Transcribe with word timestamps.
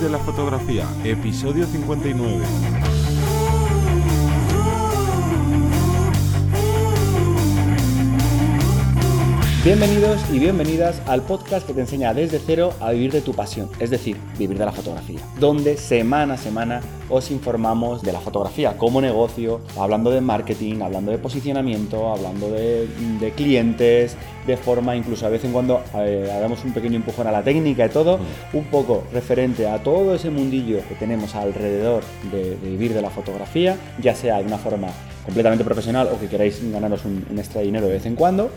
de 0.00 0.08
la 0.08 0.18
Fotografía, 0.18 0.88
episodio 1.04 1.66
59. 1.66 2.87
Bienvenidos 9.64 10.20
y 10.32 10.38
bienvenidas 10.38 11.02
al 11.06 11.22
podcast 11.22 11.66
que 11.66 11.74
te 11.74 11.80
enseña 11.80 12.14
desde 12.14 12.38
cero 12.38 12.72
a 12.78 12.92
vivir 12.92 13.10
de 13.10 13.20
tu 13.20 13.34
pasión, 13.34 13.68
es 13.80 13.90
decir, 13.90 14.16
vivir 14.38 14.56
de 14.56 14.64
la 14.64 14.70
fotografía, 14.70 15.18
donde 15.40 15.76
semana 15.76 16.34
a 16.34 16.36
semana 16.36 16.80
os 17.08 17.32
informamos 17.32 18.02
de 18.02 18.12
la 18.12 18.20
fotografía 18.20 18.78
como 18.78 19.00
negocio, 19.00 19.60
hablando 19.76 20.12
de 20.12 20.20
marketing, 20.20 20.80
hablando 20.82 21.10
de 21.10 21.18
posicionamiento, 21.18 22.12
hablando 22.12 22.48
de, 22.52 22.86
de 23.18 23.32
clientes, 23.32 24.16
de 24.46 24.56
forma 24.56 24.94
incluso 24.94 25.26
a 25.26 25.28
vez 25.28 25.44
en 25.44 25.50
cuando 25.50 25.82
eh, 25.96 26.32
hagamos 26.32 26.64
un 26.64 26.72
pequeño 26.72 26.94
empujón 26.94 27.26
a 27.26 27.32
la 27.32 27.42
técnica 27.42 27.86
y 27.86 27.88
todo, 27.88 28.20
un 28.52 28.64
poco 28.66 29.02
referente 29.12 29.66
a 29.66 29.82
todo 29.82 30.14
ese 30.14 30.30
mundillo 30.30 30.78
que 30.88 30.94
tenemos 30.94 31.34
alrededor 31.34 32.04
de, 32.30 32.56
de 32.56 32.70
vivir 32.70 32.94
de 32.94 33.02
la 33.02 33.10
fotografía, 33.10 33.76
ya 34.00 34.14
sea 34.14 34.38
de 34.38 34.44
una 34.44 34.58
forma 34.58 34.88
completamente 35.28 35.62
profesional 35.62 36.08
o 36.08 36.18
que 36.18 36.26
queráis 36.26 36.56
ganaros 36.72 37.04
un, 37.04 37.20
un, 37.28 37.38
extra 37.38 37.60
dinero 37.60 37.86
de 37.86 37.92
vez 37.92 38.06
en 38.06 38.16
cuando. 38.16 38.50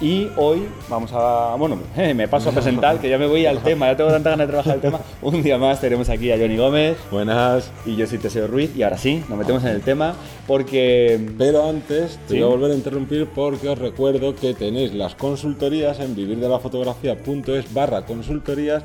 Y 0.00 0.28
hoy 0.36 0.66
vamos 0.88 1.10
a. 1.14 1.54
Bueno, 1.56 1.78
me 1.96 2.26
paso 2.26 2.50
a 2.50 2.52
presentar, 2.52 2.98
que 2.98 3.08
ya 3.08 3.16
me 3.16 3.26
voy 3.26 3.46
al 3.46 3.62
tema, 3.62 3.86
ya 3.86 3.96
tengo 3.96 4.10
tanta 4.10 4.30
ganas 4.30 4.48
de 4.48 4.52
trabajar 4.52 4.74
el 4.74 4.80
tema. 4.80 5.00
Un 5.22 5.42
día 5.42 5.56
más 5.56 5.80
tenemos 5.80 6.08
aquí 6.10 6.32
a 6.32 6.36
Johnny 6.36 6.56
Gómez. 6.56 6.98
Buenas. 7.12 7.70
Y 7.86 7.94
yo 7.94 8.06
soy 8.08 8.18
Teseo 8.18 8.48
Ruiz. 8.48 8.74
Y 8.76 8.82
ahora 8.82 8.98
sí, 8.98 9.22
nos 9.28 9.38
metemos 9.38 9.62
en 9.64 9.70
el 9.70 9.82
tema 9.82 10.14
porque. 10.48 11.20
Pero 11.38 11.68
antes, 11.68 12.18
te 12.26 12.34
¿Sí? 12.34 12.40
voy 12.40 12.42
a 12.42 12.56
volver 12.56 12.72
a 12.72 12.74
interrumpir 12.74 13.28
porque 13.28 13.68
os 13.68 13.78
recuerdo 13.78 14.34
que 14.34 14.52
tenéis 14.52 14.92
las 14.94 15.14
consultorías 15.14 16.00
en 16.00 16.16
vivirdelafotografía.es 16.16 17.72
barra 17.72 18.04
consultorías 18.04 18.82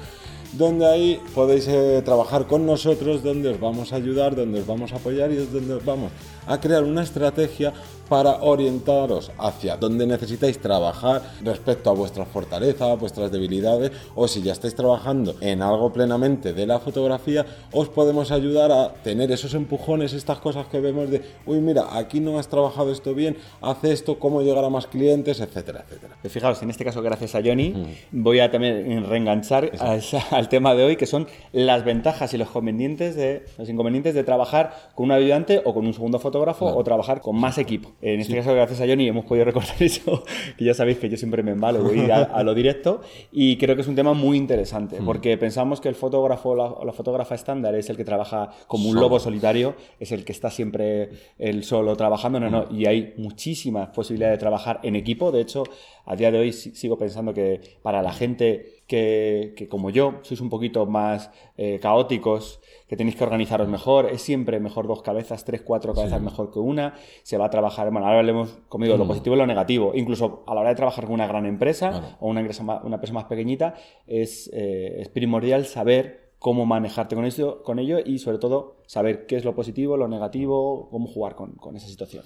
donde 0.53 0.85
ahí 0.85 1.21
podéis 1.33 1.67
eh, 1.67 2.01
trabajar 2.03 2.45
con 2.45 2.65
nosotros, 2.65 3.23
donde 3.23 3.49
os 3.49 3.59
vamos 3.59 3.93
a 3.93 3.95
ayudar, 3.95 4.35
donde 4.35 4.59
os 4.59 4.67
vamos 4.67 4.91
a 4.91 4.97
apoyar 4.97 5.31
y 5.31 5.37
donde 5.37 5.75
os 5.75 5.85
vamos 5.85 6.11
a 6.47 6.59
crear 6.59 6.83
una 6.83 7.03
estrategia 7.03 7.73
para 8.09 8.41
orientaros 8.41 9.31
hacia 9.37 9.77
donde 9.77 10.05
necesitáis 10.05 10.59
trabajar 10.59 11.21
respecto 11.43 11.89
a 11.89 11.93
vuestras 11.93 12.27
fortalezas, 12.27 12.99
vuestras 12.99 13.31
debilidades, 13.31 13.91
o 14.15 14.27
si 14.27 14.41
ya 14.41 14.51
estáis 14.51 14.75
trabajando 14.75 15.35
en 15.39 15.61
algo 15.61 15.93
plenamente 15.93 16.51
de 16.51 16.67
la 16.67 16.79
fotografía, 16.79 17.45
os 17.71 17.87
podemos 17.87 18.31
ayudar 18.31 18.69
a 18.69 18.91
tener 18.95 19.31
esos 19.31 19.53
empujones, 19.53 20.11
estas 20.11 20.39
cosas 20.39 20.67
que 20.67 20.81
vemos 20.81 21.09
de, 21.09 21.21
uy, 21.45 21.61
mira, 21.61 21.97
aquí 21.97 22.19
no 22.19 22.37
has 22.37 22.49
trabajado 22.49 22.91
esto 22.91 23.15
bien, 23.15 23.37
haz 23.61 23.81
esto, 23.85 24.19
cómo 24.19 24.41
llegar 24.41 24.65
a 24.65 24.69
más 24.69 24.87
clientes, 24.87 25.39
etcétera, 25.39 25.85
etcétera. 25.87 26.17
Fijaos, 26.27 26.61
en 26.63 26.69
este 26.69 26.83
caso, 26.83 27.01
gracias 27.01 27.33
a 27.35 27.41
Johnny, 27.41 27.69
mm. 27.69 28.23
voy 28.23 28.41
a 28.41 28.51
también 28.51 29.05
reenganchar 29.07 29.71
a 29.79 29.95
esa, 29.95 30.19
al 30.31 30.49
tema 30.49 30.75
de 30.75 30.83
hoy, 30.83 30.97
que 30.97 31.05
son 31.05 31.27
las 31.53 31.85
ventajas 31.85 32.33
y 32.33 32.37
los 32.37 32.49
inconvenientes 32.49 33.15
de, 33.15 33.45
los 33.57 33.69
inconvenientes 33.69 34.13
de 34.13 34.25
trabajar 34.25 34.91
con 34.95 35.05
un 35.05 35.11
ayudante 35.13 35.61
o 35.63 35.73
con 35.73 35.87
un 35.87 35.93
segundo 35.93 36.19
fotógrafo 36.19 36.30
claro. 36.31 36.77
o 36.77 36.83
trabajar 36.83 37.21
con 37.21 37.35
más 37.35 37.57
equipo. 37.57 37.91
En 38.01 38.19
este 38.19 38.33
sí. 38.33 38.39
caso, 38.39 38.53
gracias 38.53 38.81
a 38.81 38.87
Johnny, 38.87 39.07
hemos 39.07 39.25
podido 39.25 39.45
recordar 39.45 39.75
eso, 39.79 40.23
que 40.57 40.65
ya 40.65 40.73
sabéis 40.73 40.97
que 40.97 41.09
yo 41.09 41.17
siempre 41.17 41.43
me 41.43 41.51
embalo, 41.51 41.83
voy 41.83 42.09
a, 42.09 42.23
a 42.23 42.43
lo 42.43 42.53
directo, 42.53 43.01
y 43.31 43.57
creo 43.57 43.75
que 43.75 43.81
es 43.81 43.87
un 43.87 43.95
tema 43.95 44.13
muy 44.13 44.37
interesante, 44.37 44.99
mm. 44.99 45.05
porque 45.05 45.37
pensamos 45.37 45.81
que 45.81 45.89
el 45.89 45.95
fotógrafo 45.95 46.49
o 46.51 46.85
la, 46.85 46.93
fotógrafa 46.93 47.35
estándar 47.35 47.75
es 47.75 47.89
el 47.89 47.97
que 47.97 48.03
trabaja 48.03 48.49
como 48.67 48.85
un 48.85 48.93
solo. 48.93 49.01
lobo 49.01 49.19
solitario, 49.19 49.75
es 49.99 50.11
el 50.11 50.25
que 50.25 50.31
está 50.31 50.49
siempre 50.49 51.09
él 51.37 51.63
solo 51.63 51.95
trabajando, 51.95 52.39
no, 52.39 52.49
no, 52.49 52.65
y 52.71 52.85
hay 52.85 53.13
muchísimas 53.17 53.89
posibilidades 53.89 54.37
de 54.37 54.39
trabajar 54.39 54.79
en 54.83 54.95
equipo, 54.95 55.31
de 55.31 55.41
hecho, 55.41 55.63
a 56.05 56.15
día 56.15 56.31
de 56.31 56.39
hoy 56.39 56.51
sigo 56.51 56.97
pensando 56.97 57.33
que 57.33 57.61
para 57.81 58.01
la 58.01 58.11
gente 58.11 58.83
que, 58.87 59.53
que, 59.55 59.67
como 59.67 59.89
yo 59.89 60.19
sois 60.23 60.41
un 60.41 60.49
poquito 60.49 60.85
más 60.85 61.31
eh, 61.57 61.79
caóticos, 61.81 62.59
que 62.87 62.97
tenéis 62.97 63.15
que 63.15 63.23
organizaros 63.23 63.69
mejor, 63.69 64.07
es 64.07 64.21
siempre 64.21 64.59
mejor 64.59 64.87
dos 64.87 65.01
cabezas, 65.01 65.45
tres, 65.45 65.61
cuatro 65.61 65.93
cabezas 65.93 66.20
mejor 66.21 66.51
que 66.51 66.59
una, 66.59 66.95
se 67.23 67.37
va 67.37 67.45
a 67.45 67.49
trabajar, 67.49 67.91
bueno, 67.91 68.07
ahora 68.07 68.19
hablemos 68.19 68.59
conmigo, 68.69 68.95
mm. 68.95 68.99
lo 68.99 69.07
positivo 69.07 69.35
y 69.35 69.39
lo 69.39 69.47
negativo, 69.47 69.91
incluso 69.95 70.43
a 70.47 70.55
la 70.55 70.61
hora 70.61 70.69
de 70.69 70.75
trabajar 70.75 71.05
con 71.05 71.13
una 71.13 71.27
gran 71.27 71.45
empresa 71.45 71.89
claro. 71.89 72.07
o 72.19 72.29
una 72.29 72.41
empresa, 72.41 72.63
más, 72.63 72.83
una 72.83 72.95
empresa 72.95 73.13
más 73.13 73.25
pequeñita, 73.25 73.75
es, 74.07 74.49
eh, 74.53 75.01
es 75.01 75.09
primordial 75.09 75.65
saber 75.65 76.31
cómo 76.39 76.65
manejarte 76.65 77.15
con, 77.15 77.25
eso, 77.25 77.61
con 77.63 77.77
ello 77.77 77.99
y 78.03 78.17
sobre 78.19 78.39
todo 78.39 78.77
saber 78.87 79.25
qué 79.27 79.35
es 79.35 79.45
lo 79.45 79.53
positivo, 79.53 79.97
lo 79.97 80.07
negativo, 80.07 80.89
cómo 80.89 81.07
jugar 81.07 81.35
con, 81.35 81.51
con 81.53 81.75
esa 81.75 81.87
situación. 81.87 82.23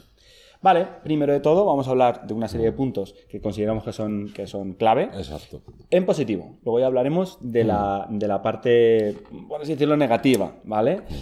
Vale, 0.62 0.88
primero 1.03 1.33
de 1.33 1.41
todo 1.41 1.66
vamos 1.66 1.88
a 1.88 1.91
hablar 1.91 2.25
de 2.25 2.33
una 2.33 2.47
serie 2.47 2.66
de 2.66 2.72
puntos 2.72 3.13
que 3.29 3.39
consideramos 3.39 3.83
que 3.83 3.91
son, 3.91 4.31
que 4.33 4.47
son 4.47 4.73
clave. 4.73 5.03
Exacto. 5.13 5.62
En 5.91 6.06
positivo. 6.06 6.56
Luego 6.63 6.79
ya 6.79 6.88
hablaremos 6.88 7.38
de, 7.39 7.63
mm. 7.63 7.67
la, 7.67 8.07
de 8.09 8.27
la 8.27 8.41
parte, 8.41 9.16
por 9.47 9.62
así 9.62 9.73
decirlo, 9.73 9.95
negativa, 9.95 10.56
¿vale? 10.63 11.01
Mm. 11.01 11.13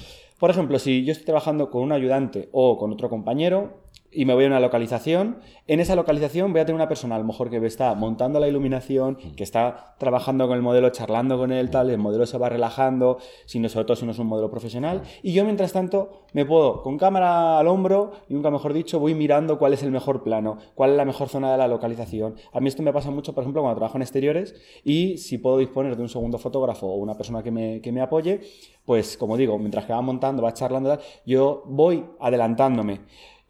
Por 0.44 0.50
ejemplo, 0.50 0.78
si 0.78 1.06
yo 1.06 1.14
estoy 1.14 1.28
trabajando 1.28 1.70
con 1.70 1.84
un 1.84 1.94
ayudante 1.94 2.50
o 2.52 2.78
con 2.78 2.92
otro 2.92 3.10
compañero, 3.10 3.83
y 4.16 4.26
me 4.26 4.34
voy 4.34 4.46
a 4.46 4.48
una 4.48 4.60
localización, 4.60 5.40
en 5.68 5.80
esa 5.80 5.96
localización 5.96 6.52
voy 6.52 6.62
a 6.62 6.66
tener 6.66 6.76
una 6.76 6.88
persona 6.88 7.16
a 7.16 7.20
lo 7.20 7.26
mejor 7.26 7.50
que 7.50 7.64
está 7.66 7.94
montando 7.96 8.40
la 8.40 8.48
iluminación, 8.48 9.18
que 9.36 9.44
está 9.44 9.96
trabajando 9.98 10.48
con 10.48 10.56
el 10.56 10.62
modelo, 10.62 10.90
charlando 10.90 11.38
con 11.38 11.52
él, 11.52 11.70
tal, 11.70 11.90
el 11.90 11.98
modelo 11.98 12.26
se 12.26 12.38
va 12.38 12.50
relajando, 12.50 13.18
si 13.46 13.60
no, 13.60 13.70
sobre 13.70 13.86
todo 13.86 13.96
si 13.96 14.06
no 14.06 14.12
es 14.12 14.20
un 14.20 14.28
modelo 14.28 14.50
profesional, 14.50 15.02
y 15.22 15.34
yo 15.34 15.44
mientras 15.46 15.74
tanto 15.74 16.24
me 16.34 16.46
puedo, 16.46 16.82
con 16.84 16.98
cámara 16.98 17.60
al 17.60 17.68
hombro, 17.68 18.12
y 18.28 18.34
nunca 18.34 18.52
mejor 18.52 18.74
dicho, 18.74 19.00
voy 19.00 19.16
mirando 19.16 19.58
cuál 19.58 19.74
es 19.74 19.84
el 19.84 19.92
mejor 19.92 20.24
plano, 20.24 20.58
cuál 20.76 20.92
es 20.92 20.98
la 20.98 21.06
mejor 21.06 21.30
zona 21.30 21.52
de 21.52 21.58
la 21.58 21.68
localización. 21.68 22.36
A 22.52 22.60
mí 22.60 22.68
esto 22.68 22.84
me 22.84 22.94
pasa 22.94 23.12
mucho, 23.12 23.34
por 23.34 23.44
ejemplo, 23.44 23.62
cuando 23.62 23.78
trabajo 23.78 23.98
en 23.98 24.02
exteriores, 24.02 24.56
y 24.84 25.18
si 25.18 25.38
puedo 25.38 25.58
disponer 25.58 25.96
de 25.96 26.02
un 26.02 26.10
segundo 26.10 26.38
fotógrafo 26.38 26.88
o 26.88 26.96
una 26.96 27.16
persona 27.16 27.44
que 27.44 27.52
me, 27.52 27.82
que 27.82 27.92
me 27.92 28.02
apoye, 28.02 28.42
pues 28.86 29.18
como 29.18 29.38
digo, 29.38 29.58
mientras 29.58 29.86
que 29.86 29.94
va 29.94 30.02
montando, 30.02 30.44
va 30.44 30.54
charlando, 30.54 30.98
yo 31.26 31.64
voy 31.66 32.06
adelantándome. 32.20 33.02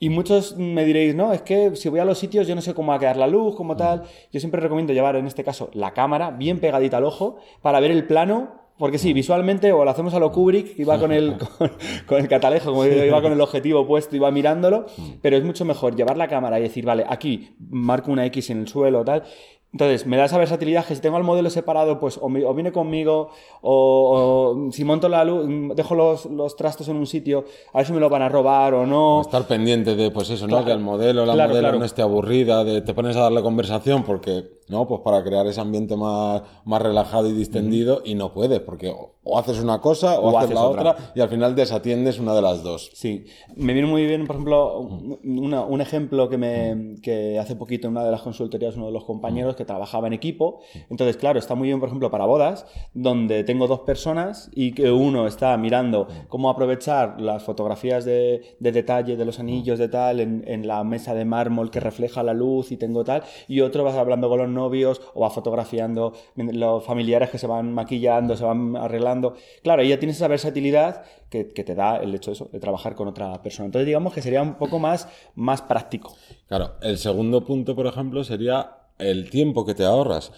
Y 0.03 0.09
muchos 0.09 0.57
me 0.57 0.83
diréis, 0.83 1.15
no, 1.15 1.31
es 1.31 1.43
que 1.43 1.77
si 1.77 1.87
voy 1.87 2.01
a 2.01 2.03
los 2.03 2.17
sitios 2.17 2.45
yo 2.45 2.55
no 2.55 2.61
sé 2.61 2.73
cómo 2.73 2.89
va 2.89 2.97
a 2.97 2.99
quedar 2.99 3.15
la 3.15 3.25
luz, 3.25 3.55
como 3.55 3.77
tal. 3.77 4.03
Yo 4.33 4.41
siempre 4.41 4.59
recomiendo 4.59 4.91
llevar, 4.91 5.15
en 5.15 5.27
este 5.27 5.45
caso, 5.45 5.69
la 5.71 5.93
cámara 5.93 6.29
bien 6.29 6.59
pegadita 6.59 6.97
al 6.97 7.05
ojo 7.05 7.37
para 7.61 7.79
ver 7.79 7.91
el 7.91 8.05
plano 8.05 8.63
porque 8.77 8.97
sí, 8.97 9.13
visualmente, 9.13 9.71
o 9.71 9.85
lo 9.85 9.89
hacemos 9.89 10.13
a 10.13 10.19
lo 10.19 10.33
Kubrick, 10.33 10.75
que 10.75 10.81
iba 10.81 10.99
con 10.99 11.13
el, 11.13 11.37
con, 11.57 11.71
con 12.05 12.19
el 12.19 12.27
catalejo, 12.27 12.71
como 12.71 12.83
digo, 12.83 13.05
iba 13.05 13.21
con 13.21 13.31
el 13.31 13.39
objetivo 13.39 13.87
puesto, 13.87 14.17
iba 14.17 14.29
mirándolo, 14.29 14.87
pero 15.21 15.37
es 15.37 15.43
mucho 15.45 15.63
mejor 15.63 15.95
llevar 15.95 16.17
la 16.17 16.27
cámara 16.27 16.59
y 16.59 16.63
decir, 16.63 16.83
vale, 16.83 17.05
aquí 17.07 17.55
marco 17.69 18.11
una 18.11 18.25
X 18.25 18.49
en 18.49 18.59
el 18.59 18.67
suelo, 18.67 19.05
tal, 19.05 19.23
entonces, 19.73 20.05
me 20.05 20.17
da 20.17 20.25
esa 20.25 20.37
versatilidad 20.37 20.85
que 20.85 20.93
si 20.93 21.01
tengo 21.01 21.17
el 21.17 21.23
modelo 21.23 21.49
separado, 21.49 21.99
pues 21.99 22.19
o, 22.21 22.29
me, 22.29 22.45
o 22.45 22.53
viene 22.53 22.71
conmigo, 22.71 23.29
o, 23.61 24.67
o, 24.67 24.71
si 24.71 24.85
monto 24.85 25.09
la 25.09 25.25
luz, 25.25 25.47
dejo 25.75 25.95
los, 25.95 26.27
los, 26.27 26.55
trastos 26.55 26.89
en 26.89 26.97
un 26.97 27.07
sitio, 27.07 27.45
a 27.73 27.79
ver 27.79 27.87
si 27.87 27.91
me 27.91 27.99
lo 27.99 28.07
van 28.07 28.21
a 28.21 28.29
robar 28.29 28.75
o 28.75 28.85
no. 28.85 29.17
O 29.17 29.21
estar 29.21 29.47
pendiente 29.47 29.95
de, 29.95 30.11
pues 30.11 30.29
eso, 30.29 30.45
claro. 30.45 30.61
¿no? 30.61 30.65
Que 30.67 30.73
el 30.73 30.79
modelo, 30.79 31.25
la 31.25 31.33
claro, 31.33 31.49
modelo 31.49 31.67
claro. 31.67 31.79
no 31.79 31.85
esté 31.85 32.03
aburrida, 32.03 32.63
de, 32.63 32.81
te 32.81 32.93
pones 32.93 33.17
a 33.17 33.21
darle 33.21 33.41
conversación 33.41 34.03
porque, 34.03 34.59
¿no? 34.67 34.87
Pues 34.87 35.01
para 35.01 35.23
crear 35.23 35.47
ese 35.47 35.59
ambiente 35.59 35.97
más, 35.97 36.43
más 36.65 36.79
relajado 36.79 37.27
y 37.27 37.33
distendido, 37.33 38.01
mm. 38.05 38.09
y 38.09 38.13
no 38.13 38.31
puedes, 38.31 38.59
porque 38.59 38.89
o, 38.89 39.15
o, 39.23 39.39
haces 39.39 39.59
una 39.59 39.81
cosa 39.81 40.19
o, 40.19 40.29
o 40.29 40.37
haces, 40.37 40.51
haces, 40.51 40.55
la 40.55 40.63
otra. 40.65 40.91
otra, 40.91 41.11
y 41.15 41.21
al 41.21 41.29
final 41.29 41.55
desatiendes 41.55 42.19
una 42.19 42.35
de 42.35 42.43
las 42.43 42.61
dos. 42.61 42.91
Sí. 42.93 43.25
Me 43.55 43.73
viene 43.73 43.87
muy 43.87 44.05
bien, 44.05 44.27
por 44.27 44.35
ejemplo, 44.35 44.81
una, 45.23 45.61
un 45.61 45.81
ejemplo 45.81 46.29
que, 46.29 46.37
me, 46.37 47.01
que 47.01 47.39
hace 47.39 47.55
poquito 47.55 47.87
en 47.87 47.93
una 47.93 48.03
de 48.03 48.11
las 48.11 48.21
consultorías, 48.21 48.75
uno 48.75 48.85
de 48.85 48.91
los 48.91 49.05
compañeros, 49.05 49.55
que 49.55 49.62
trabajaba 49.65 50.07
en 50.07 50.13
equipo. 50.13 50.61
Entonces, 50.89 51.17
claro, 51.17 51.39
está 51.39 51.55
muy 51.55 51.67
bien, 51.67 51.79
por 51.79 51.89
ejemplo, 51.89 52.11
para 52.11 52.25
bodas, 52.25 52.65
donde 52.93 53.43
tengo 53.43 53.67
dos 53.67 53.81
personas 53.81 54.49
y 54.53 54.73
que 54.73 54.91
uno 54.91 55.27
está 55.27 55.55
mirando 55.57 56.07
cómo 56.29 56.49
aprovechar 56.49 57.19
las 57.19 57.43
fotografías 57.43 58.05
de, 58.05 58.55
de 58.59 58.71
detalle 58.71 59.17
de 59.17 59.25
los 59.25 59.39
anillos 59.39 59.79
de 59.79 59.87
tal 59.87 60.19
en, 60.19 60.43
en, 60.47 60.67
la 60.67 60.83
mesa 60.83 61.13
de 61.13 61.25
mármol 61.25 61.71
que 61.71 61.79
refleja 61.79 62.23
la 62.23 62.33
luz 62.33 62.71
y 62.71 62.77
tengo 62.77 63.03
tal, 63.03 63.23
y 63.47 63.61
otro 63.61 63.83
va 63.83 63.99
hablando 63.99 64.29
con 64.29 64.39
los 64.39 64.49
novios 64.49 65.01
o 65.13 65.21
va 65.21 65.29
fotografiando 65.29 66.13
los 66.35 66.83
familiares 66.83 67.29
que 67.29 67.37
se 67.37 67.47
van 67.47 67.73
maquillando, 67.73 68.35
se 68.35 68.43
van 68.43 68.75
arreglando. 68.75 69.35
Claro, 69.61 69.81
ahí 69.81 69.89
ya 69.89 69.99
tienes 69.99 70.17
esa 70.17 70.27
versatilidad 70.27 71.03
que, 71.29 71.47
que, 71.47 71.63
te 71.63 71.75
da 71.75 71.97
el 71.97 72.13
hecho 72.13 72.31
de, 72.31 72.35
eso, 72.35 72.49
de 72.51 72.59
trabajar 72.59 72.95
con 72.95 73.07
otra 73.07 73.41
persona. 73.41 73.65
Entonces, 73.65 73.87
digamos 73.87 74.13
que 74.13 74.21
sería 74.21 74.41
un 74.41 74.55
poco 74.55 74.79
más, 74.79 75.07
más 75.35 75.61
práctico. 75.61 76.15
Claro, 76.47 76.73
el 76.81 76.97
segundo 76.97 77.43
punto, 77.43 77.75
por 77.75 77.87
ejemplo, 77.87 78.23
sería 78.23 78.82
el 78.97 79.29
tiempo 79.29 79.65
que 79.65 79.75
te 79.75 79.85
ahorras. 79.85 80.31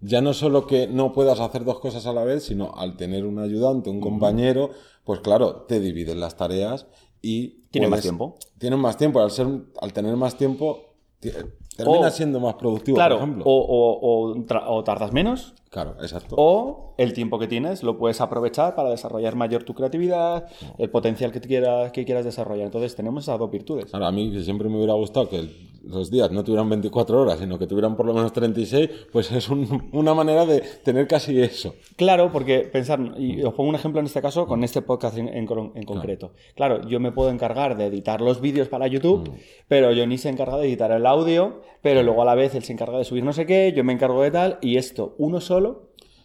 Ya 0.00 0.20
no 0.20 0.34
solo 0.34 0.66
que 0.66 0.88
no 0.88 1.12
puedas 1.12 1.38
hacer 1.38 1.64
dos 1.64 1.78
cosas 1.78 2.06
a 2.06 2.12
la 2.12 2.24
vez, 2.24 2.44
sino 2.44 2.72
al 2.76 2.96
tener 2.96 3.24
un 3.24 3.38
ayudante, 3.38 3.88
un 3.88 4.00
compañero, 4.00 4.70
pues 5.04 5.20
claro, 5.20 5.64
te 5.68 5.78
dividen 5.80 6.20
las 6.20 6.36
tareas 6.36 6.86
y... 7.20 7.62
Tienen 7.70 7.90
más 7.90 8.02
tiempo. 8.02 8.36
Tienen 8.58 8.80
más 8.80 8.96
tiempo. 8.96 9.20
Al, 9.20 9.30
ser, 9.30 9.46
al 9.80 9.92
tener 9.92 10.16
más 10.16 10.36
tiempo, 10.36 10.94
termina 11.20 12.08
o, 12.08 12.10
siendo 12.10 12.40
más 12.40 12.54
productivo, 12.54 12.96
claro, 12.96 13.16
por 13.16 13.22
ejemplo. 13.22 13.44
O, 13.46 14.34
o, 14.34 14.74
o, 14.76 14.84
tardas 14.84 15.12
menos. 15.12 15.54
Claro, 15.72 15.96
exacto. 16.02 16.34
O 16.36 16.94
el 16.98 17.14
tiempo 17.14 17.38
que 17.38 17.48
tienes 17.48 17.82
lo 17.82 17.96
puedes 17.96 18.20
aprovechar 18.20 18.74
para 18.74 18.90
desarrollar 18.90 19.36
mayor 19.36 19.64
tu 19.64 19.72
creatividad, 19.72 20.46
el 20.76 20.90
potencial 20.90 21.32
que 21.32 21.40
quieras, 21.40 21.92
que 21.92 22.04
quieras 22.04 22.26
desarrollar. 22.26 22.66
Entonces 22.66 22.94
tenemos 22.94 23.24
esas 23.24 23.38
dos 23.38 23.50
virtudes. 23.50 23.94
Ahora, 23.94 24.08
a 24.08 24.12
mí 24.12 24.38
siempre 24.44 24.68
me 24.68 24.76
hubiera 24.76 24.92
gustado 24.92 25.30
que 25.30 25.48
los 25.84 26.10
días 26.10 26.30
no 26.30 26.44
tuvieran 26.44 26.68
24 26.68 27.20
horas, 27.20 27.38
sino 27.38 27.58
que 27.58 27.66
tuvieran 27.66 27.96
por 27.96 28.06
lo 28.06 28.14
menos 28.14 28.32
36, 28.32 28.88
pues 29.10 29.32
es 29.32 29.48
una 29.48 30.14
manera 30.14 30.46
de 30.46 30.60
tener 30.84 31.06
casi 31.06 31.40
eso. 31.40 31.74
Claro, 31.96 32.30
porque 32.32 32.60
pensar, 32.60 33.00
y 33.18 33.42
os 33.42 33.54
pongo 33.54 33.70
un 33.70 33.74
ejemplo 33.74 34.00
en 34.00 34.06
este 34.06 34.22
caso 34.22 34.46
con 34.46 34.62
este 34.64 34.82
podcast 34.82 35.16
en, 35.18 35.46
concreto. 35.46 36.32
Claro. 36.54 36.86
yo 36.88 37.00
me 37.00 37.12
puedo 37.12 37.30
encargar 37.30 37.76
de 37.76 37.86
editar 37.86 38.20
los 38.20 38.40
vídeos 38.40 38.68
para 38.68 38.86
YouTube, 38.86 39.28
mm. 39.28 39.34
pero 39.68 39.88
Johnny 39.94 40.18
se 40.18 40.28
encarga 40.28 40.56
de 40.56 40.66
editar 40.66 40.92
el 40.92 41.06
audio, 41.06 41.60
pero 41.80 42.02
luego 42.02 42.22
a 42.22 42.26
la 42.26 42.34
vez 42.34 42.54
él 42.54 42.62
se 42.62 42.72
encarga 42.72 42.98
de 42.98 43.04
subir 43.04 43.24
no 43.24 43.32
sé 43.32 43.46
qué, 43.46 43.72
yo 43.74 43.84
me 43.84 43.92
encargo 43.92 44.22
de 44.22 44.30
tal, 44.30 44.58
y 44.62 44.76
esto, 44.76 45.14
uno 45.18 45.40
solo, 45.40 45.61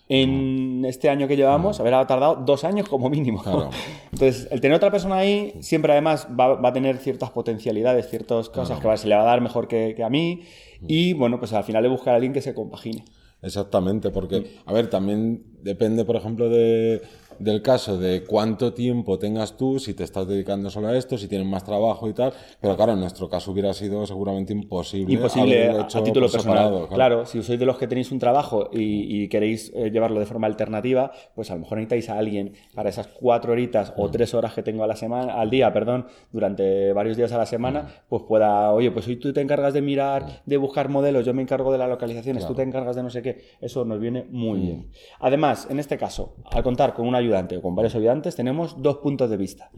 en 0.09 0.85
este 0.85 1.09
año 1.09 1.27
que 1.27 1.35
llevamos, 1.35 1.79
haber 1.79 1.93
tardado 2.07 2.37
dos 2.37 2.63
años 2.63 2.87
como 2.87 3.09
mínimo. 3.09 3.43
Entonces, 4.11 4.47
el 4.51 4.61
tener 4.61 4.77
otra 4.77 4.89
persona 4.89 5.17
ahí 5.17 5.53
siempre 5.59 5.91
además 5.91 6.27
va, 6.39 6.67
a 6.67 6.73
tener 6.73 6.97
ciertas 6.97 7.31
potencialidades, 7.31 8.09
ciertas 8.09 8.49
cosas 8.49 8.79
que 8.79 8.97
se 8.97 9.07
le 9.07 9.15
va 9.15 9.21
a 9.21 9.25
dar 9.25 9.41
mejor 9.41 9.67
que, 9.67 10.01
a 10.03 10.09
mí 10.09 10.43
y 10.87 11.13
bueno, 11.13 11.39
pues 11.39 11.53
al 11.53 11.63
final 11.63 11.83
de 11.83 11.89
buscar 11.89 12.13
a 12.13 12.15
alguien 12.15 12.33
que 12.33 12.41
se 12.41 12.53
compagine. 12.53 13.03
Exactamente, 13.41 14.09
porque, 14.09 14.55
a 14.65 14.73
ver, 14.73 14.89
también 14.89 15.43
depende, 15.61 16.05
por 16.05 16.15
ejemplo, 16.15 16.49
de, 16.49 17.01
del 17.39 17.61
caso 17.61 17.97
de 17.97 18.23
cuánto 18.23 18.73
tiempo 18.73 19.19
tengas 19.19 19.57
tú, 19.57 19.79
si 19.79 19.93
te 19.93 20.03
estás 20.03 20.27
dedicando 20.27 20.69
solo 20.69 20.87
a 20.87 20.97
esto, 20.97 21.17
si 21.17 21.27
tienes 21.27 21.47
más 21.47 21.63
trabajo 21.63 22.09
y 22.09 22.13
tal. 22.13 22.33
Pero 22.59 22.75
claro, 22.75 22.93
en 22.93 22.99
nuestro 22.99 23.29
caso 23.29 23.51
hubiera 23.51 23.73
sido 23.73 24.05
seguramente 24.05 24.53
imposible. 24.53 25.13
Imposible 25.13 25.69
a, 25.69 25.87
título 25.87 26.29
personal. 26.29 26.87
Claro. 26.93 27.25
si 27.25 27.41
sois 27.43 27.59
de 27.59 27.65
los 27.65 27.77
que 27.77 27.87
tenéis 27.87 28.11
un 28.11 28.19
trabajo 28.19 28.69
y, 28.71 29.27
queréis 29.27 29.71
eh, 29.75 29.89
llevarlo 29.91 30.19
de 30.19 30.25
forma 30.25 30.47
alternativa, 30.47 31.11
pues 31.35 31.51
a 31.51 31.55
lo 31.55 31.61
mejor 31.61 31.77
necesitáis 31.77 32.09
a 32.09 32.17
alguien 32.17 32.53
para 32.73 32.89
esas 32.89 33.07
cuatro 33.07 33.51
horitas 33.51 33.93
o 33.97 34.07
mm. 34.07 34.11
tres 34.11 34.33
horas 34.33 34.53
que 34.53 34.63
tengo 34.63 34.83
a 34.83 34.87
la 34.87 34.95
semana, 34.95 35.33
al 35.33 35.49
día, 35.49 35.71
perdón, 35.73 36.07
durante 36.31 36.93
varios 36.93 37.17
días 37.17 37.31
a 37.31 37.37
la 37.37 37.45
semana, 37.45 37.81
mm. 37.81 37.87
pues 38.09 38.23
pueda, 38.27 38.71
oye, 38.71 38.91
pues 38.91 39.07
hoy 39.07 39.17
tú 39.17 39.33
te 39.33 39.41
encargas 39.41 39.73
de 39.73 39.81
mirar, 39.81 40.23
mm. 40.23 40.27
de 40.45 40.57
buscar 40.57 40.89
modelos, 40.89 41.25
yo 41.25 41.33
me 41.33 41.41
encargo 41.41 41.71
de 41.71 41.77
las 41.77 41.89
localizaciones, 41.89 42.45
tú 42.47 42.53
te 42.53 42.63
encargas 42.63 42.95
de 42.95 43.03
no 43.03 43.09
sé 43.09 43.21
qué. 43.21 43.41
Eso 43.61 43.85
nos 43.85 43.99
viene 43.99 44.25
muy 44.29 44.59
bien. 44.59 44.91
Además, 45.19 45.67
en 45.69 45.79
este 45.79 45.97
caso, 45.97 46.35
al 46.51 46.63
contar 46.63 46.93
con 46.93 47.07
una 47.07 47.19
ayudante 47.27 47.57
o 47.57 47.61
con 47.61 47.75
varios 47.75 47.95
ayudantes, 47.95 48.35
tenemos 48.35 48.81
dos 48.81 48.97
puntos 48.97 49.29
de 49.29 49.37
vista. 49.37 49.69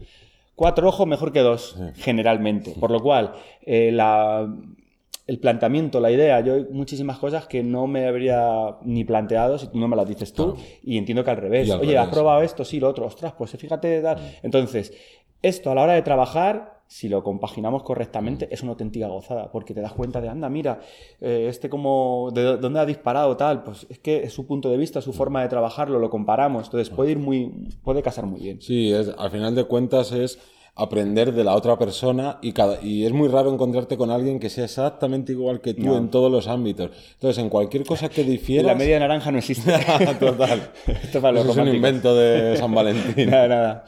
Cuatro 0.54 0.88
ojos 0.88 1.06
mejor 1.06 1.32
que 1.32 1.40
dos, 1.40 1.76
generalmente. 1.96 2.74
Por 2.78 2.90
lo 2.90 3.00
cual, 3.02 3.32
eh, 3.62 3.90
el 5.26 5.38
planteamiento, 5.38 6.00
la 6.00 6.10
idea, 6.10 6.40
yo 6.40 6.54
hay 6.54 6.66
muchísimas 6.70 7.18
cosas 7.18 7.46
que 7.46 7.62
no 7.62 7.86
me 7.86 8.06
habría 8.06 8.76
ni 8.82 9.04
planteado 9.04 9.58
si 9.58 9.68
tú 9.68 9.78
no 9.78 9.86
me 9.86 9.94
las 9.94 10.08
dices 10.08 10.32
tú, 10.32 10.56
y 10.82 10.98
entiendo 10.98 11.24
que 11.24 11.30
al 11.30 11.36
revés. 11.36 11.70
Oye, 11.70 11.96
¿has 11.96 12.08
probado 12.08 12.42
esto? 12.42 12.64
Sí, 12.64 12.80
lo 12.80 12.88
otro. 12.88 13.06
Ostras, 13.06 13.34
pues 13.38 13.52
fíjate. 13.52 14.00
Dar. 14.00 14.18
Entonces, 14.42 14.92
esto 15.42 15.70
a 15.70 15.74
la 15.74 15.82
hora 15.82 15.92
de 15.94 16.02
trabajar 16.02 16.80
si 16.90 17.08
lo 17.08 17.22
compaginamos 17.22 17.84
correctamente, 17.84 18.48
es 18.50 18.62
una 18.62 18.72
auténtica 18.72 19.06
gozada, 19.06 19.52
porque 19.52 19.74
te 19.74 19.80
das 19.80 19.92
cuenta 19.92 20.20
de, 20.20 20.28
anda, 20.28 20.48
mira, 20.48 20.80
eh, 21.20 21.46
este 21.48 21.70
como, 21.70 22.32
de 22.34 22.56
dónde 22.56 22.80
ha 22.80 22.84
disparado 22.84 23.36
tal, 23.36 23.62
pues 23.62 23.86
es 23.88 24.00
que 24.00 24.24
es 24.24 24.32
su 24.32 24.44
punto 24.44 24.68
de 24.68 24.76
vista, 24.76 25.00
su 25.00 25.12
forma 25.12 25.40
de 25.40 25.48
trabajarlo, 25.48 26.00
lo 26.00 26.10
comparamos, 26.10 26.64
entonces 26.64 26.90
puede 26.90 27.12
ir 27.12 27.20
muy, 27.20 27.68
puede 27.84 28.02
casar 28.02 28.26
muy 28.26 28.40
bien. 28.40 28.60
Sí, 28.60 28.92
es, 28.92 29.08
al 29.16 29.30
final 29.30 29.54
de 29.54 29.62
cuentas 29.64 30.10
es 30.10 30.40
aprender 30.74 31.32
de 31.32 31.44
la 31.44 31.54
otra 31.54 31.78
persona 31.78 32.38
y, 32.42 32.52
cada, 32.52 32.82
y 32.82 33.06
es 33.06 33.12
muy 33.12 33.28
raro 33.28 33.52
encontrarte 33.52 33.96
con 33.96 34.10
alguien 34.10 34.40
que 34.40 34.50
sea 34.50 34.64
exactamente 34.64 35.30
igual 35.30 35.60
que 35.60 35.74
tú 35.74 35.94
en 35.94 36.10
todos 36.10 36.30
los 36.30 36.48
ámbitos. 36.48 36.90
Entonces, 37.12 37.40
en 37.40 37.50
cualquier 37.50 37.84
cosa 37.84 38.08
que 38.08 38.24
difieras... 38.24 38.66
La 38.66 38.74
media 38.74 38.98
naranja 38.98 39.30
no 39.30 39.38
existe. 39.38 39.72
Total. 40.18 40.72
Esto 40.86 41.28
es 41.28 41.56
un 41.56 41.68
invento 41.68 42.16
de 42.16 42.56
San 42.56 42.74
Valentín. 42.74 43.30
nada, 43.30 43.46
nada. 43.46 43.84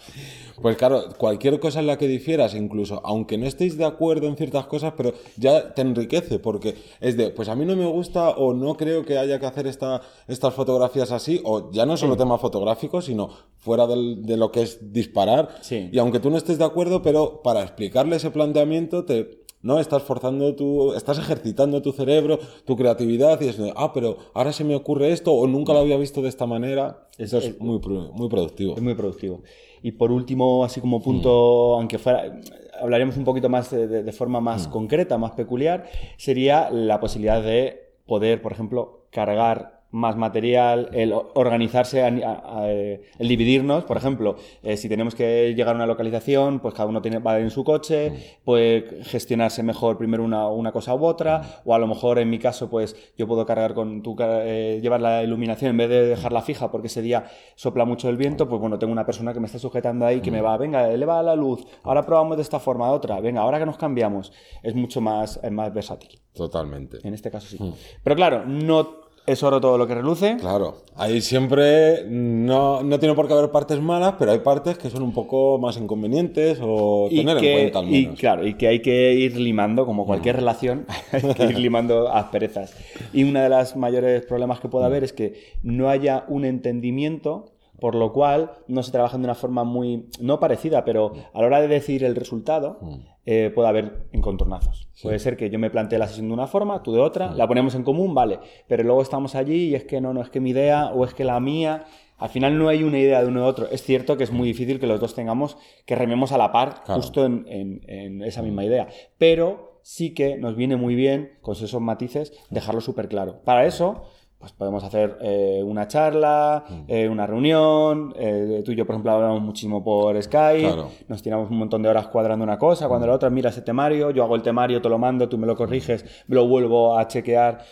Pues 0.62 0.76
claro, 0.76 1.02
cualquier 1.18 1.58
cosa 1.60 1.80
en 1.80 1.88
la 1.88 1.98
que 1.98 2.06
difieras, 2.06 2.54
incluso 2.54 3.00
aunque 3.04 3.36
no 3.36 3.46
estéis 3.46 3.76
de 3.76 3.84
acuerdo 3.84 4.28
en 4.28 4.36
ciertas 4.36 4.66
cosas, 4.66 4.94
pero 4.96 5.12
ya 5.36 5.74
te 5.74 5.82
enriquece, 5.82 6.38
porque 6.38 6.76
es 7.00 7.16
de, 7.16 7.30
pues 7.30 7.48
a 7.48 7.56
mí 7.56 7.64
no 7.64 7.74
me 7.76 7.86
gusta 7.86 8.30
o 8.30 8.54
no 8.54 8.76
creo 8.76 9.04
que 9.04 9.18
haya 9.18 9.40
que 9.40 9.46
hacer 9.46 9.66
esta, 9.66 10.00
estas 10.28 10.54
fotografías 10.54 11.10
así, 11.10 11.40
o 11.44 11.70
ya 11.72 11.84
no 11.84 11.96
solo 11.96 12.16
tema 12.16 12.38
fotográfico, 12.38 13.02
sino 13.02 13.30
fuera 13.56 13.86
de 13.86 14.36
lo 14.36 14.52
que 14.52 14.62
es 14.62 14.92
disparar. 14.92 15.48
Y 15.70 15.98
aunque 15.98 16.20
tú 16.20 16.30
no 16.30 16.36
estés 16.36 16.58
de 16.58 16.64
acuerdo, 16.64 17.02
pero 17.02 17.42
para 17.42 17.62
explicarle 17.62 18.16
ese 18.16 18.30
planteamiento 18.30 19.04
te, 19.04 19.42
¿no? 19.62 19.78
Estás 19.80 20.02
forzando 20.02 20.54
tu, 20.54 20.92
estás 20.92 21.18
ejercitando 21.18 21.82
tu 21.82 21.92
cerebro, 21.92 22.38
tu 22.64 22.76
creatividad 22.76 23.40
y 23.40 23.48
es 23.48 23.58
de, 23.58 23.72
ah, 23.76 23.92
pero 23.92 24.18
ahora 24.34 24.52
se 24.52 24.64
me 24.64 24.74
ocurre 24.74 25.12
esto 25.12 25.32
o 25.32 25.46
nunca 25.46 25.72
lo 25.72 25.80
había 25.80 25.96
visto 25.96 26.22
de 26.22 26.28
esta 26.28 26.46
manera. 26.46 27.08
Eso 27.18 27.38
es, 27.38 27.58
muy, 27.60 27.78
muy 27.78 28.28
productivo. 28.28 28.76
Es 28.76 28.82
muy 28.82 28.94
productivo. 28.94 29.42
Y 29.82 29.92
por 29.92 30.12
último, 30.12 30.64
así 30.64 30.80
como 30.80 31.02
punto, 31.02 31.74
mm. 31.74 31.80
aunque 31.80 31.98
fuera, 31.98 32.40
hablaremos 32.80 33.16
un 33.16 33.24
poquito 33.24 33.48
más 33.48 33.70
de, 33.70 34.12
forma 34.12 34.40
más 34.40 34.68
mm. 34.68 34.70
concreta, 34.70 35.18
más 35.18 35.32
peculiar, 35.32 35.86
sería 36.16 36.70
la 36.70 37.00
posibilidad 37.00 37.42
de 37.42 37.92
poder, 38.06 38.40
por 38.42 38.52
ejemplo, 38.52 39.06
cargar 39.10 39.81
más 39.92 40.16
material, 40.16 40.88
el 40.94 41.12
organizarse, 41.12 42.04
el 42.06 43.28
dividirnos, 43.28 43.84
por 43.84 43.98
ejemplo, 43.98 44.36
eh, 44.62 44.78
si 44.78 44.88
tenemos 44.88 45.14
que 45.14 45.54
llegar 45.54 45.74
a 45.74 45.76
una 45.76 45.86
localización, 45.86 46.60
pues 46.60 46.74
cada 46.74 46.88
uno 46.88 47.02
tiene, 47.02 47.18
va 47.18 47.38
en 47.38 47.50
su 47.50 47.62
coche, 47.62 48.10
mm. 48.10 48.44
puede 48.44 49.04
gestionarse 49.04 49.62
mejor 49.62 49.98
primero 49.98 50.24
una, 50.24 50.48
una, 50.48 50.72
cosa 50.72 50.94
u 50.94 51.04
otra, 51.04 51.38
mm. 51.38 51.68
o 51.68 51.74
a 51.74 51.78
lo 51.78 51.86
mejor 51.86 52.18
en 52.18 52.30
mi 52.30 52.38
caso, 52.38 52.70
pues 52.70 52.96
yo 53.18 53.26
puedo 53.26 53.44
cargar 53.44 53.74
con 53.74 54.02
tu, 54.02 54.16
eh, 54.18 54.80
llevar 54.82 55.02
la 55.02 55.22
iluminación 55.22 55.72
en 55.72 55.76
vez 55.76 55.90
de 55.90 56.06
dejarla 56.06 56.40
fija 56.40 56.70
porque 56.70 56.86
ese 56.86 57.02
día 57.02 57.26
sopla 57.54 57.84
mucho 57.84 58.08
el 58.08 58.16
viento, 58.16 58.48
pues 58.48 58.60
bueno, 58.60 58.78
tengo 58.78 58.92
una 58.92 59.04
persona 59.04 59.34
que 59.34 59.40
me 59.40 59.46
está 59.46 59.58
sujetando 59.58 60.06
ahí 60.06 60.22
que 60.22 60.30
me 60.30 60.40
mm. 60.40 60.44
va, 60.44 60.56
venga, 60.56 60.90
eleva 60.90 61.22
la 61.22 61.36
luz, 61.36 61.66
ahora 61.82 62.06
probamos 62.06 62.38
de 62.38 62.42
esta 62.42 62.58
forma, 62.58 62.86
a 62.86 62.92
otra, 62.92 63.20
venga, 63.20 63.42
ahora 63.42 63.58
que 63.58 63.66
nos 63.66 63.76
cambiamos, 63.76 64.32
es 64.62 64.74
mucho 64.74 65.02
más, 65.02 65.38
más 65.50 65.72
versátil. 65.74 66.18
Totalmente. 66.32 66.98
En 67.06 67.12
este 67.12 67.30
caso 67.30 67.46
sí. 67.46 67.58
Pero 68.02 68.16
claro, 68.16 68.46
no 68.46 69.01
es 69.26 69.42
oro 69.42 69.60
todo 69.60 69.78
lo 69.78 69.86
que 69.86 69.94
reluce. 69.94 70.36
Claro, 70.38 70.78
ahí 70.96 71.20
siempre 71.20 72.04
no, 72.08 72.82
no, 72.82 72.98
tiene 72.98 73.14
por 73.14 73.28
qué 73.28 73.34
haber 73.34 73.50
partes 73.50 73.80
malas, 73.80 74.14
pero 74.18 74.32
hay 74.32 74.40
partes 74.40 74.78
que 74.78 74.90
son 74.90 75.02
un 75.02 75.12
poco 75.12 75.58
más 75.58 75.76
inconvenientes 75.76 76.58
o 76.60 77.08
tener 77.08 77.38
en 77.38 77.54
cuenta 77.54 77.78
al 77.78 77.86
menos. 77.86 78.14
Y, 78.14 78.16
claro, 78.16 78.46
y 78.46 78.54
que 78.54 78.66
hay 78.68 78.82
que 78.82 79.14
ir 79.14 79.36
limando, 79.36 79.86
como 79.86 80.06
cualquier 80.06 80.36
mm. 80.36 80.38
relación, 80.38 80.86
hay 81.12 81.34
que 81.34 81.44
ir 81.44 81.58
limando 81.58 82.12
asperezas. 82.12 82.74
Y 83.12 83.24
uno 83.24 83.40
de 83.40 83.48
los 83.48 83.76
mayores 83.76 84.26
problemas 84.26 84.60
que 84.60 84.68
puede 84.68 84.84
mm. 84.84 84.86
haber 84.86 85.04
es 85.04 85.12
que 85.12 85.34
no 85.62 85.88
haya 85.88 86.24
un 86.28 86.44
entendimiento 86.44 87.52
por 87.80 87.94
lo 87.94 88.12
cual 88.12 88.52
no 88.68 88.82
se 88.82 88.92
trabaja 88.92 89.18
de 89.18 89.24
una 89.24 89.34
forma 89.34 89.64
muy, 89.64 90.06
no 90.20 90.38
parecida, 90.38 90.84
pero 90.84 91.12
a 91.32 91.40
la 91.40 91.46
hora 91.46 91.60
de 91.60 91.68
decidir 91.68 92.04
el 92.04 92.14
resultado, 92.14 92.78
mm. 92.80 92.94
eh, 93.26 93.50
puede 93.54 93.68
haber 93.68 94.06
encontornazos. 94.12 94.88
Puede 95.02 95.18
ser 95.18 95.36
que 95.36 95.50
yo 95.50 95.58
me 95.58 95.70
plantee 95.70 95.98
la 95.98 96.06
sesión 96.06 96.28
de 96.28 96.34
una 96.34 96.46
forma, 96.46 96.82
tú 96.82 96.92
de 96.92 97.00
otra, 97.00 97.30
mm. 97.30 97.36
la 97.36 97.48
ponemos 97.48 97.74
en 97.74 97.82
común, 97.82 98.14
vale, 98.14 98.38
pero 98.68 98.84
luego 98.84 99.02
estamos 99.02 99.34
allí 99.34 99.70
y 99.70 99.74
es 99.74 99.84
que 99.84 100.00
no, 100.00 100.14
no 100.14 100.22
es 100.22 100.30
que 100.30 100.40
mi 100.40 100.50
idea 100.50 100.92
o 100.94 101.04
es 101.04 101.14
que 101.14 101.24
la 101.24 101.40
mía, 101.40 101.84
al 102.18 102.28
final 102.28 102.56
no 102.56 102.68
hay 102.68 102.84
una 102.84 102.98
idea 102.98 103.20
de 103.22 103.28
uno 103.28 103.40
de 103.40 103.46
otro. 103.46 103.68
Es 103.68 103.82
cierto 103.82 104.16
que 104.16 104.24
es 104.24 104.30
muy 104.30 104.46
difícil 104.46 104.78
que 104.78 104.86
los 104.86 105.00
dos 105.00 105.14
tengamos, 105.14 105.56
que 105.86 105.96
rememos 105.96 106.30
a 106.30 106.38
la 106.38 106.52
par 106.52 106.82
justo 106.86 107.24
en, 107.24 107.44
en, 107.48 108.22
esa 108.22 108.42
misma 108.42 108.64
idea, 108.64 108.86
pero 109.18 109.80
sí 109.82 110.14
que 110.14 110.36
nos 110.36 110.54
viene 110.54 110.76
muy 110.76 110.94
bien, 110.94 111.32
con 111.40 111.54
esos 111.54 111.80
matices, 111.80 112.32
dejarlo 112.50 112.80
súper 112.80 113.08
claro. 113.08 113.42
Para 113.44 113.66
eso 113.66 114.04
pues 114.42 114.52
podemos 114.54 114.82
hacer 114.82 115.18
eh, 115.20 115.62
una 115.64 115.86
charla, 115.86 116.64
mm. 116.68 116.74
eh, 116.88 117.08
una 117.08 117.28
reunión. 117.28 118.12
Eh, 118.18 118.62
tú 118.64 118.72
y 118.72 118.74
yo, 118.74 118.84
por 118.84 118.96
ejemplo, 118.96 119.12
hablamos 119.12 119.40
muchísimo 119.40 119.84
por 119.84 120.20
Skype. 120.20 120.74
Nos 121.06 121.22
tiramos 121.22 121.48
un 121.48 121.58
montón 121.58 121.80
de 121.80 121.88
horas 121.88 122.08
cuadrando 122.08 122.42
una 122.42 122.58
cosa. 122.58 122.88
Cuando 122.88 123.06
mm. 123.06 123.10
la 123.10 123.14
otra 123.14 123.30
mira 123.30 123.50
ese 123.50 123.62
temario, 123.62 124.10
yo 124.10 124.24
hago 124.24 124.34
el 124.34 124.42
temario, 124.42 124.82
te 124.82 124.88
lo 124.88 124.98
mando, 124.98 125.28
tú 125.28 125.38
me 125.38 125.46
lo 125.46 125.54
corriges, 125.54 126.04
lo 126.26 126.48
vuelvo 126.48 126.98
a 126.98 127.06
chequear. 127.06 127.64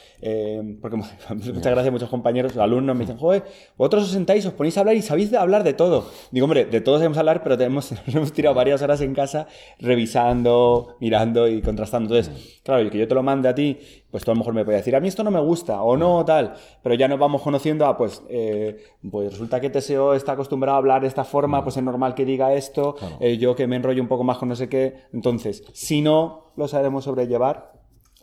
porque 0.81 0.97
muchas 1.35 1.73
gracias, 1.73 1.91
muchos 1.91 2.09
compañeros, 2.09 2.57
alumnos 2.57 2.95
me 2.95 3.01
dicen, 3.01 3.19
joder, 3.19 3.43
vosotros 3.77 4.05
os 4.05 4.11
sentáis, 4.11 4.47
os 4.47 4.53
ponéis 4.53 4.77
a 4.77 4.81
hablar 4.81 4.95
y 4.95 5.03
sabéis 5.03 5.33
de 5.33 5.39
hablar 5.39 5.65
de 5.65 5.73
todo. 5.73 6.05
Digo, 6.31 6.45
hombre, 6.45 6.67
de 6.67 6.81
todo 6.81 6.99
sabemos 6.99 7.19
hablar, 7.19 7.43
pero 7.43 7.59
tenemos, 7.59 7.91
nos 8.07 8.15
hemos 8.15 8.33
tirado 8.33 8.55
varias 8.55 8.81
horas 8.81 9.01
en 9.01 9.13
casa 9.13 9.49
revisando, 9.81 10.97
mirando 11.01 11.49
y 11.49 11.63
contrastando. 11.63 12.15
Entonces, 12.15 12.33
mm. 12.33 12.63
claro, 12.63 12.89
que 12.89 12.99
yo 12.99 13.09
te 13.09 13.15
lo 13.17 13.25
mande 13.25 13.49
a 13.49 13.57
ti 13.57 13.77
pues 14.11 14.25
tú 14.25 14.31
a 14.31 14.35
lo 14.35 14.39
mejor 14.39 14.55
me 14.55 14.65
puede 14.65 14.79
decir, 14.79 14.97
a 14.97 15.01
mí 15.01 15.09
esto 15.09 15.23
no 15.23 15.31
me 15.31 15.41
gusta 15.41 15.83
o 15.83 15.97
no, 15.97 16.25
tal, 16.25 16.55
pero 16.83 16.95
ya 16.95 17.09
nos 17.09 17.19
vamos 17.19 17.43
conociendo 17.43 17.87
a, 17.87 17.97
pues, 17.97 18.23
eh, 18.29 18.85
pues 19.11 19.33
resulta 19.33 19.61
que 19.61 19.71
TSO 19.71 20.15
está 20.15 20.33
acostumbrado 20.33 20.77
a 20.77 20.79
hablar 20.79 21.03
de 21.03 21.09
esta 21.09 21.25
forma, 21.25 21.63
pues 21.63 21.77
es 21.77 21.83
normal 21.83 22.15
que 22.15 22.25
diga 22.25 22.55
esto, 22.55 22.97
eh, 23.21 23.39
yo 23.39 23.55
que 23.55 23.67
me 23.67 23.77
enrollo 23.77 24.03
un 24.03 24.09
poco 24.09 24.25
más 24.25 24.39
con 24.39 24.49
no 24.49 24.57
sé 24.57 24.69
qué, 24.69 24.95
entonces, 25.13 25.65
si 25.73 26.01
no 26.01 26.53
lo 26.57 26.69
sabemos 26.69 27.05
sobrellevar, 27.05 27.73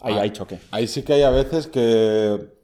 ahí 0.01 0.15
hay 0.15 0.29
choque. 0.31 0.59
Ahí 0.71 0.87
sí 0.87 1.03
que 1.03 1.13
hay 1.13 1.23
a 1.23 1.29
veces 1.29 1.67
que 1.67 2.56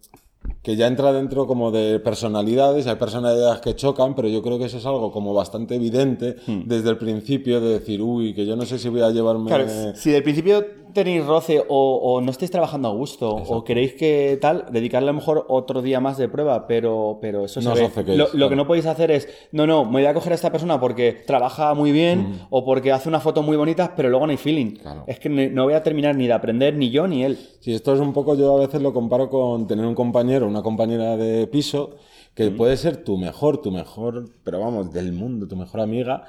que 0.64 0.76
ya 0.78 0.88
entra 0.88 1.12
dentro 1.14 1.46
como 1.46 1.70
de 1.72 2.00
personalidades, 2.00 2.88
hay 2.88 2.96
personalidades 2.96 3.60
que 3.62 3.76
chocan, 3.76 4.16
pero 4.16 4.28
yo 4.30 4.42
creo 4.42 4.58
que 4.58 4.66
eso 4.66 4.78
es 4.78 4.86
algo 4.86 5.12
como 5.12 5.34
bastante 5.34 5.76
evidente 5.76 6.38
Hmm. 6.48 6.62
desde 6.66 6.90
el 6.90 6.98
principio 6.98 7.60
de 7.62 7.74
decir, 7.80 8.02
uy, 8.02 8.34
que 8.34 8.46
yo 8.46 8.56
no 8.56 8.66
sé 8.66 8.80
si 8.80 8.90
voy 8.90 9.02
a 9.02 9.10
llevarme... 9.12 9.48
Claro, 9.50 9.66
si 9.94 10.10
del 10.10 10.24
principio 10.24 10.66
tenéis 10.94 11.26
roce 11.26 11.60
o, 11.70 11.96
o 12.04 12.22
no 12.22 12.30
estáis 12.30 12.52
trabajando 12.52 12.88
a 12.88 12.92
gusto 12.92 13.28
o 13.32 13.64
queréis 13.64 13.94
que 13.96 14.38
tal, 14.40 14.66
dedicarle 14.72 15.10
a 15.10 15.12
lo 15.14 15.18
mejor 15.20 15.44
otro 15.50 15.82
día 15.82 16.00
más 16.00 16.18
de 16.20 16.30
prueba, 16.30 16.68
pero, 16.68 17.18
pero 17.20 17.46
eso 17.46 17.62
No 17.62 17.72
os 17.74 17.80
ve. 17.80 17.86
hace 17.86 18.06
que 18.06 18.16
lo, 18.16 18.26
es, 18.26 18.30
lo 18.34 18.38
claro. 18.38 18.50
que 18.50 18.56
no 18.58 18.68
podéis 18.68 18.86
hacer 18.86 19.10
es, 19.10 19.28
no, 19.52 19.66
no, 19.66 19.86
me 19.86 19.92
voy 19.94 20.06
a 20.06 20.14
coger 20.14 20.34
a 20.34 20.36
esta 20.36 20.52
persona 20.52 20.80
porque 20.80 21.14
trabaja 21.26 21.74
muy 21.74 21.92
bien 21.92 22.42
o 22.52 22.64
porque 22.64 22.92
hace 22.92 23.10
una 23.10 23.20
foto 23.20 23.42
muy 23.42 23.58
bonita, 23.58 23.94
pero 23.96 24.10
luego 24.10 24.28
no 24.28 24.32
hay 24.32 24.38
feeling. 24.38 24.76
Claro. 24.76 25.04
Es 25.08 25.20
que 25.20 25.30
no 25.30 25.64
voy 25.64 25.74
a 25.74 25.82
terminar 25.82 26.16
ni 26.16 26.28
de 26.28 26.34
aprender 26.34 26.76
ni 26.76 26.92
yo 26.92 27.08
ni 27.08 27.24
él. 27.24 27.40
Sí, 27.60 27.74
esto 27.74 27.94
es 27.96 28.00
un 28.00 28.14
poco, 28.14 28.36
yo 28.36 28.56
a 28.56 28.60
veces 28.60 28.80
lo 28.82 28.94
comparo 28.94 29.30
con 29.32 29.66
tener 29.66 29.86
un 29.88 29.96
compañero, 29.96 30.52
una 30.54 30.62
compañera 30.64 31.18
de 31.18 31.48
piso, 31.48 31.96
que 32.36 32.50
puede 32.52 32.78
ser 32.78 33.04
tu 33.04 33.18
mejor, 33.18 33.62
tu 33.62 33.72
mejor, 33.72 34.30
pero 34.44 34.60
vamos, 34.60 34.92
del 34.94 35.12
mundo, 35.12 35.48
tu 35.48 35.56
mejor 35.56 35.82
amiga, 35.82 36.24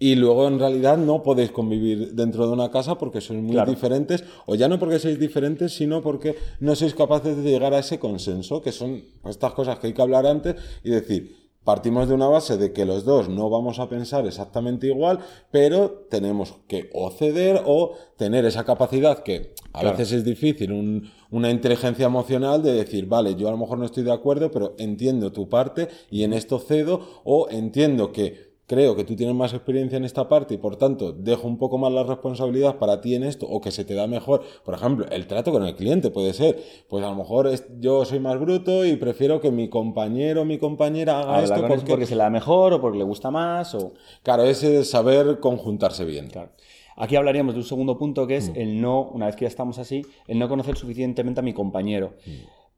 y 0.00 0.14
luego 0.14 0.46
en 0.46 0.58
realidad 0.60 0.96
no 0.96 1.22
podéis 1.24 1.50
convivir 1.50 2.14
dentro 2.14 2.46
de 2.46 2.52
una 2.52 2.70
casa 2.70 2.96
porque 2.98 3.20
sois 3.20 3.40
muy 3.42 3.52
Claro. 3.52 3.70
diferentes, 3.70 4.22
o 4.46 4.54
ya 4.54 4.68
no 4.68 4.78
porque 4.78 4.98
sois 5.00 5.18
diferentes, 5.18 5.72
sino 5.74 6.02
porque 6.02 6.36
no 6.60 6.74
sois 6.76 6.94
capaces 6.94 7.36
de 7.36 7.50
llegar 7.50 7.72
a 7.74 7.80
ese 7.80 7.98
consenso, 7.98 8.60
que 8.62 8.70
son 8.72 9.02
estas 9.24 9.52
cosas 9.54 9.78
que 9.78 9.88
hay 9.88 9.92
que 9.94 10.02
hablar 10.02 10.26
antes 10.26 10.54
y 10.84 10.90
decir, 10.90 11.36
Partimos 11.64 12.08
de 12.08 12.14
una 12.14 12.28
base 12.28 12.56
de 12.56 12.72
que 12.72 12.86
los 12.86 13.04
dos 13.04 13.28
no 13.28 13.50
vamos 13.50 13.78
a 13.78 13.90
pensar 13.90 14.26
exactamente 14.26 14.86
igual, 14.86 15.18
pero 15.50 16.06
tenemos 16.08 16.54
que 16.66 16.88
o 16.94 17.10
ceder 17.10 17.60
o 17.66 17.92
tener 18.16 18.46
esa 18.46 18.64
capacidad 18.64 19.22
que 19.22 19.52
a 19.74 19.80
Claro. 19.80 19.98
veces 19.98 20.12
es 20.12 20.24
difícil, 20.24 20.72
un- 20.72 21.10
una 21.30 21.50
inteligencia 21.50 22.06
emocional 22.06 22.62
de 22.62 22.72
decir, 22.72 23.06
vale, 23.06 23.34
yo 23.34 23.48
a 23.48 23.50
lo 23.52 23.58
mejor 23.58 23.78
no 23.78 23.84
estoy 23.84 24.02
de 24.04 24.12
acuerdo, 24.12 24.50
pero 24.50 24.74
entiendo 24.78 25.32
tu 25.32 25.48
parte 25.48 25.88
y 26.10 26.22
en 26.24 26.32
esto 26.32 26.58
cedo, 26.58 27.00
o 27.24 27.48
entiendo 27.50 28.12
que 28.12 28.48
creo 28.66 28.94
que 28.96 29.04
tú 29.04 29.16
tienes 29.16 29.34
más 29.34 29.54
experiencia 29.54 29.96
en 29.96 30.04
esta 30.04 30.28
parte 30.28 30.52
y 30.52 30.58
por 30.58 30.76
tanto 30.76 31.12
dejo 31.12 31.48
un 31.48 31.56
poco 31.56 31.78
más 31.78 31.90
la 31.90 32.02
responsabilidad 32.02 32.76
para 32.76 33.00
ti 33.00 33.14
en 33.14 33.22
esto 33.24 33.46
o 33.48 33.62
que 33.62 33.70
se 33.70 33.86
te 33.86 33.94
da 33.94 34.06
mejor. 34.06 34.42
Por 34.62 34.74
ejemplo, 34.74 35.06
el 35.10 35.26
trato 35.26 35.52
con 35.52 35.64
el 35.64 35.74
cliente 35.74 36.10
puede 36.10 36.34
ser, 36.34 36.62
pues 36.86 37.02
a 37.02 37.08
lo 37.08 37.16
mejor 37.16 37.46
es- 37.46 37.64
yo 37.80 38.04
soy 38.04 38.20
más 38.20 38.38
bruto 38.38 38.84
y 38.84 38.96
prefiero 38.96 39.40
que 39.40 39.50
mi 39.50 39.70
compañero 39.70 40.42
o 40.42 40.44
mi 40.44 40.58
compañera 40.58 41.20
haga 41.20 41.42
esto 41.44 41.54
porque... 41.68 41.90
porque 41.90 42.06
se 42.06 42.14
le 42.14 42.22
da 42.24 42.28
mejor 42.30 42.74
o 42.74 42.80
porque 42.82 42.98
le 42.98 43.04
gusta 43.04 43.30
más 43.30 43.74
o... 43.74 43.94
Claro, 44.22 44.42
es 44.44 44.62
eh, 44.62 44.84
saber 44.84 45.40
conjuntarse 45.40 46.04
bien. 46.04 46.28
Claro. 46.28 46.50
Aquí 46.98 47.16
hablaríamos 47.16 47.54
de 47.54 47.60
un 47.60 47.66
segundo 47.66 47.96
punto 47.96 48.26
que 48.26 48.34
Mm. 48.34 48.38
es 48.38 48.52
el 48.54 48.80
no, 48.80 49.02
una 49.02 49.26
vez 49.26 49.36
que 49.36 49.44
ya 49.44 49.48
estamos 49.48 49.78
así, 49.78 50.04
el 50.26 50.38
no 50.38 50.48
conocer 50.48 50.76
suficientemente 50.76 51.40
a 51.40 51.42
mi 51.42 51.52
compañero. 51.52 52.14
Mm. 52.26 52.30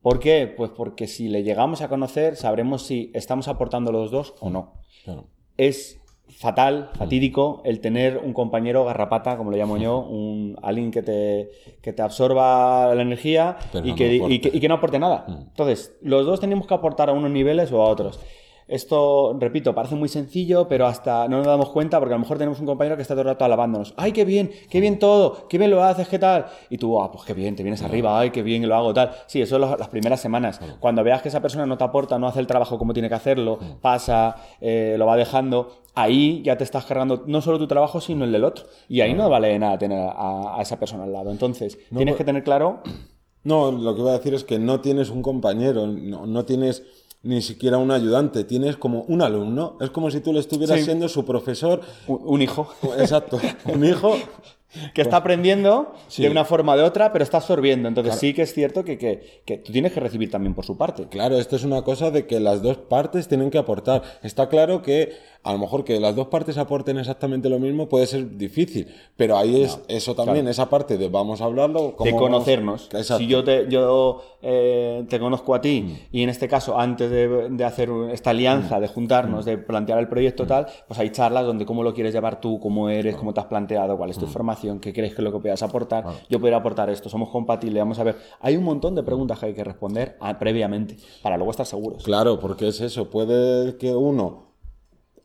¿Por 0.02 0.18
qué? 0.18 0.52
Pues 0.56 0.70
porque 0.70 1.06
si 1.06 1.28
le 1.28 1.42
llegamos 1.42 1.82
a 1.82 1.88
conocer, 1.88 2.36
sabremos 2.36 2.82
si 2.82 3.10
estamos 3.14 3.48
aportando 3.48 3.92
los 3.92 4.10
dos 4.10 4.34
o 4.40 4.48
no. 4.50 4.74
Claro. 5.04 5.26
Es 5.56 6.00
fatal, 6.28 6.90
fatídico, 6.94 7.60
el 7.64 7.80
tener 7.80 8.16
un 8.18 8.32
compañero 8.32 8.84
garrapata, 8.84 9.36
como 9.36 9.50
lo 9.50 9.56
llamo 9.56 9.76
yo, 9.78 9.98
un, 9.98 10.56
alguien 10.62 10.90
que 10.90 11.02
te, 11.02 11.50
que 11.82 11.92
te 11.92 12.02
absorba 12.02 12.94
la 12.94 13.02
energía 13.02 13.56
y 13.82 13.90
no 13.90 13.94
que, 13.96 14.14
y, 14.14 14.38
que, 14.38 14.50
y 14.56 14.60
que 14.60 14.68
no 14.68 14.74
aporte 14.76 14.98
nada. 14.98 15.26
Entonces, 15.28 15.96
los 16.02 16.24
dos 16.24 16.40
tenemos 16.40 16.66
que 16.66 16.74
aportar 16.74 17.10
a 17.10 17.12
unos 17.12 17.30
niveles 17.30 17.72
o 17.72 17.82
a 17.82 17.88
otros. 17.88 18.20
Esto, 18.70 19.36
repito, 19.38 19.74
parece 19.74 19.96
muy 19.96 20.08
sencillo, 20.08 20.68
pero 20.68 20.86
hasta 20.86 21.26
no 21.28 21.38
nos 21.38 21.46
damos 21.46 21.70
cuenta 21.70 21.98
porque 21.98 22.14
a 22.14 22.16
lo 22.16 22.20
mejor 22.22 22.38
tenemos 22.38 22.60
un 22.60 22.66
compañero 22.66 22.96
que 22.96 23.02
está 23.02 23.14
todo 23.14 23.22
el 23.22 23.26
rato 23.28 23.44
alabándonos. 23.44 23.94
¡Ay, 23.96 24.12
qué 24.12 24.24
bien! 24.24 24.50
¡Qué 24.70 24.80
bien 24.80 24.98
todo! 24.98 25.48
¡Qué 25.48 25.58
bien 25.58 25.70
lo 25.70 25.82
haces! 25.82 26.08
¿Qué 26.08 26.18
tal? 26.18 26.46
Y 26.70 26.78
tú, 26.78 27.00
ah, 27.02 27.10
pues 27.10 27.24
qué 27.24 27.34
bien, 27.34 27.56
te 27.56 27.62
vienes 27.62 27.82
arriba, 27.82 28.18
¡ay, 28.18 28.30
qué 28.30 28.42
bien 28.42 28.68
lo 28.68 28.74
hago! 28.76 28.94
Tal. 28.94 29.10
Sí, 29.26 29.42
eso 29.42 29.56
es 29.56 29.60
lo- 29.60 29.76
las 29.76 29.88
primeras 29.88 30.20
semanas. 30.20 30.60
Cuando 30.78 31.02
veas 31.04 31.20
que 31.20 31.28
esa 31.28 31.40
persona 31.42 31.66
no 31.66 31.76
te 31.76 31.84
aporta, 31.84 32.18
no 32.18 32.26
hace 32.28 32.40
el 32.40 32.46
trabajo 32.46 32.78
como 32.78 32.92
tiene 32.92 33.08
que 33.08 33.14
hacerlo, 33.16 33.58
pasa, 33.80 34.36
eh, 34.60 34.94
lo 34.98 35.06
va 35.06 35.16
dejando, 35.16 35.82
ahí 35.94 36.40
ya 36.44 36.56
te 36.56 36.64
estás 36.64 36.84
cargando 36.86 37.24
no 37.26 37.40
solo 37.40 37.58
tu 37.58 37.66
trabajo, 37.66 38.00
sino 38.00 38.24
el 38.24 38.32
del 38.32 38.44
otro. 38.44 38.66
Y 38.88 39.00
ahí 39.00 39.14
no 39.14 39.28
vale 39.28 39.48
de 39.48 39.58
nada 39.58 39.76
tener 39.78 39.98
a, 39.98 40.56
a 40.58 40.62
esa 40.62 40.78
persona 40.78 41.04
al 41.04 41.12
lado. 41.12 41.30
Entonces, 41.30 41.76
tienes 41.88 42.12
pues- 42.12 42.16
que 42.18 42.24
tener 42.24 42.44
claro 42.44 42.80
No, 43.42 43.72
lo 43.72 43.94
que 43.94 44.02
iba 44.02 44.10
a 44.10 44.18
decir 44.18 44.34
es 44.34 44.44
que 44.44 44.58
no 44.58 44.80
tienes 44.80 45.08
un 45.10 45.22
compañero, 45.22 45.86
no, 45.86 46.26
no 46.26 46.44
tienes 46.44 46.82
ni 47.22 47.42
siquiera 47.42 47.76
un 47.78 47.90
ayudante, 47.90 48.44
tienes 48.44 48.76
como 48.76 49.02
un 49.02 49.20
alumno. 49.22 49.76
Es 49.80 49.90
como 49.90 50.10
si 50.10 50.20
tú 50.20 50.32
le 50.32 50.40
estuvieras 50.40 50.78
Sí. 50.78 50.84
siendo 50.86 51.08
su 51.08 51.24
profesor. 51.24 51.80
un, 52.06 52.20
un 52.24 52.42
hijo. 52.42 52.72
Exacto, 52.98 53.38
un 53.66 53.84
hijo. 53.84 54.16
que 54.94 55.02
está 55.02 55.16
aprendiendo 55.16 55.92
Sí. 56.06 56.22
de 56.22 56.30
una 56.30 56.44
forma 56.44 56.74
o 56.74 56.76
de 56.76 56.84
otra, 56.84 57.12
pero 57.12 57.24
está 57.24 57.38
absorbiendo. 57.38 57.88
Entonces 57.88 58.14
sí 58.14 58.32
que 58.32 58.42
es 58.42 58.54
cierto 58.54 58.84
que, 58.84 58.96
que- 58.98 59.42
que 59.44 59.58
tú 59.58 59.72
tienes 59.72 59.92
que 59.92 59.98
recibir 59.98 60.30
también 60.30 60.54
por 60.54 60.64
su 60.64 60.78
parte. 60.78 61.08
Claro, 61.08 61.38
esto 61.40 61.56
es 61.56 61.64
una 61.64 61.82
cosa 61.82 62.12
de 62.12 62.26
que 62.28 62.38
las 62.38 62.62
dos 62.62 62.76
partes 62.78 63.26
tienen 63.26 63.50
que 63.50 63.58
aportar. 63.58 64.02
Está 64.22 64.48
claro 64.48 64.80
que 64.80 65.12
a 65.42 65.52
lo 65.52 65.58
mejor 65.58 65.84
que 65.84 65.98
las 65.98 66.14
dos 66.14 66.26
partes 66.28 66.58
aporten 66.58 66.98
exactamente 66.98 67.48
lo 67.48 67.58
mismo 67.58 67.88
puede 67.88 68.06
ser 68.06 68.36
difícil, 68.36 68.86
pero 69.16 69.38
ahí 69.38 69.62
es 69.62 69.78
eso 69.88 70.14
también, 70.14 70.46
esa 70.48 70.68
parte 70.68 70.98
de 70.98 71.08
vamos 71.08 71.40
a 71.40 71.44
hablarlo. 71.46 71.94
de 71.98 72.12
vamos- 72.12 72.20
conocernos. 72.20 72.88
Si 73.18 73.26
yo 73.26 73.42
te, 73.42 73.66
yo, 73.70 74.22
eh, 74.42 75.04
te 75.08 75.18
conozco 75.18 75.54
a 75.54 75.60
ti 75.60 75.96
y 76.12 76.22
en 76.22 76.28
este 76.28 76.46
caso, 76.48 76.78
antes 76.78 77.10
de, 77.10 77.48
de 77.50 77.64
hacer 77.64 77.88
esta 78.12 78.30
alianza, 78.30 78.80
de 78.80 78.88
juntarnos, 78.88 79.44
de 79.44 79.56
plantear 79.58 79.98
el 79.98 80.08
proyecto 80.08 80.46
tal, 80.46 80.66
pues 80.86 81.00
hay 81.00 81.10
charlas 81.10 81.46
donde 81.46 81.64
cómo 81.64 81.82
lo 81.82 81.94
quieres 81.94 82.12
llevar 82.12 82.40
tú, 82.40 82.60
cómo 82.60 82.88
eres, 82.90 83.16
cómo 83.16 83.32
te 83.32 83.40
has 83.40 83.46
planteado, 83.46 83.96
cuál 83.96 84.10
es 84.10 84.18
tu 84.18 84.26
formación, 84.26 84.78
qué 84.78 84.92
crees 84.92 85.14
que 85.14 85.22
es 85.22 85.24
lo 85.24 85.32
que 85.32 85.38
puedas 85.38 85.62
aportar. 85.62 86.04
Yo 86.28 86.38
puedo 86.38 86.54
aportar 86.54 86.90
esto, 86.90 87.08
somos 87.08 87.30
compatibles, 87.30 87.80
vamos 87.80 87.98
a 87.98 88.04
ver. 88.04 88.16
Hay 88.40 88.56
un 88.56 88.64
montón 88.64 88.94
de 88.94 89.02
preguntas 89.02 89.38
que 89.38 89.46
hay 89.46 89.54
que 89.54 89.64
responder 89.64 90.18
previamente 90.38 90.96
para 91.22 91.36
luego 91.36 91.50
estar 91.50 91.64
seguros. 91.66 92.02
Claro, 92.02 92.38
porque 92.38 92.68
es 92.68 92.80
eso, 92.80 93.08
puede 93.08 93.76
que 93.78 93.94
uno 93.94 94.49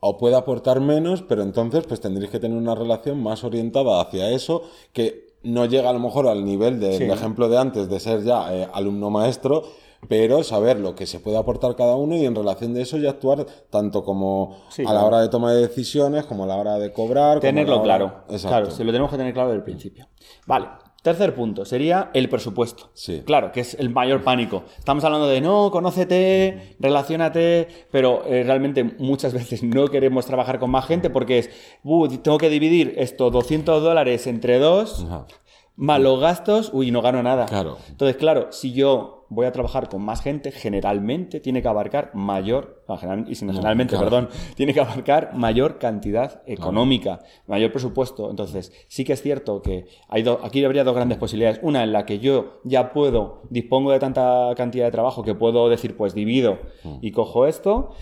o 0.07 0.17
pueda 0.17 0.38
aportar 0.38 0.79
menos, 0.81 1.21
pero 1.24 1.41
entonces 1.41 1.83
pues 1.88 2.00
tendréis 2.00 2.29
que 2.29 2.39
tener 2.39 2.57
una 2.57 2.75
relación 2.75 3.21
más 3.24 3.43
orientada 3.43 4.00
hacia 4.01 4.29
eso 4.29 4.62
que 4.93 5.33
no 5.43 5.65
llega 5.65 5.89
a 5.89 5.93
lo 5.93 6.00
mejor 6.00 6.27
al 6.27 6.43
nivel 6.45 6.79
del 6.79 6.93
Sí. 6.97 7.03
ejemplo 7.05 7.50
de 7.50 7.57
antes 7.57 7.89
de 7.89 8.00
ser 8.00 8.24
ya 8.24 8.53
eh, 8.55 8.67
alumno 8.74 9.09
maestro, 9.09 9.63
pero 10.07 10.43
saber 10.43 10.79
lo 10.79 10.93
que 10.93 11.07
se 11.07 11.19
puede 11.19 11.38
aportar 11.38 11.75
cada 11.75 11.95
uno 11.95 12.15
y 12.15 12.25
en 12.25 12.35
relación 12.35 12.74
de 12.75 12.81
eso 12.83 12.97
ya 12.97 13.09
actuar 13.12 13.45
tanto 13.71 14.03
como 14.03 14.57
Sí, 14.69 14.83
a 14.83 14.85
claro. 14.85 15.00
la 15.00 15.05
hora 15.05 15.21
de 15.21 15.29
toma 15.29 15.51
de 15.53 15.62
decisiones, 15.62 16.25
como 16.25 16.43
a 16.43 16.47
la 16.47 16.55
hora 16.57 16.77
de 16.77 16.91
cobrar. 16.93 17.39
Tenerlo 17.39 17.75
hora- 17.75 17.83
claro. 17.83 18.05
Exacto. 18.29 18.47
Claro, 18.50 18.71
se 18.71 18.83
lo 18.83 18.91
tenemos 18.91 19.09
que 19.09 19.17
tener 19.17 19.33
claro 19.33 19.50
desde 19.50 19.57
el 19.59 19.63
principio. 19.63 20.07
Vale. 20.45 20.67
Tercer 21.05 21.35
punto 21.35 21.65
sería 21.65 22.09
el 22.15 22.29
presupuesto. 22.29 22.89
Sí. 22.95 23.21
Claro, 23.24 23.51
que 23.51 23.59
es 23.59 23.75
el 23.75 23.91
mayor 23.91 24.24
pánico. 24.24 24.63
Estamos 24.79 25.03
hablando 25.03 25.27
de 25.27 25.39
no, 25.39 25.69
conócete, 25.69 26.75
relacionate, 26.79 27.67
pero 27.91 28.24
eh, 28.25 28.41
realmente 28.43 28.83
muchas 28.83 29.31
veces 29.39 29.62
no 29.62 29.88
queremos 29.88 30.25
trabajar 30.25 30.57
con 30.57 30.71
más 30.71 30.88
gente 30.88 31.12
porque 31.12 31.38
es, 31.38 31.51
"Uh, 31.83 32.07
tengo 32.07 32.39
que 32.39 32.50
dividir 32.50 32.95
estos 32.97 33.31
200 33.31 33.83
dólares 33.83 34.25
entre 34.25 34.57
dos, 34.57 35.05
Ajá. 35.05 35.27
Más 35.75 36.00
los 36.00 36.20
gastos, 36.20 36.70
uy, 36.74 36.91
no 36.91 37.01
gano 37.01 37.22
nada. 37.24 37.46
Claro. 37.46 37.77
Entonces, 37.89 38.17
claro, 38.17 38.48
si 38.51 38.74
yo 38.74 39.12
voy 39.27 39.48
a 39.48 39.51
trabajar 39.51 39.89
con 39.89 40.03
más 40.03 40.22
gente, 40.22 40.51
generalmente 40.51 41.39
tiene 41.39 41.62
que 41.62 41.67
abarcar 41.67 42.12
mayor, 42.13 42.84
general- 43.00 43.25
y 43.27 43.34
si 43.36 43.44
no, 43.44 43.53
generalmente, 43.53 43.96
claro. 43.96 44.05
perdón, 44.05 44.29
tiene 44.55 44.72
que 44.74 44.79
abarcar 44.82 45.32
mayor 45.34 45.79
cantidad 45.79 46.44
económica, 46.46 47.20
mayor 47.48 47.72
presupuesto. 47.72 48.29
Entonces, 48.29 48.72
sí 48.88 49.03
que 49.03 49.13
es 49.13 49.22
cierto 49.24 49.62
que 49.63 49.88
hay 50.10 50.22
do- 50.22 50.39
aquí 50.44 50.63
habría 50.63 50.84
dos 50.84 50.96
grandes 50.96 51.17
posibilidades. 51.17 51.60
Una 51.63 51.84
en 51.84 51.91
la 51.91 52.05
que 52.05 52.20
yo 52.20 52.60
ya 52.63 52.94
puedo, 52.94 53.41
dispongo 53.50 53.91
de 53.91 54.00
tanta 54.00 54.53
cantidad 54.55 54.86
de 54.86 54.91
trabajo 54.91 55.24
que 55.24 55.34
puedo 55.34 55.67
decir, 55.70 55.98
pues 55.98 56.13
divido 56.13 56.60
y 57.01 57.12
cojo 57.12 57.48
esto. 57.48 57.96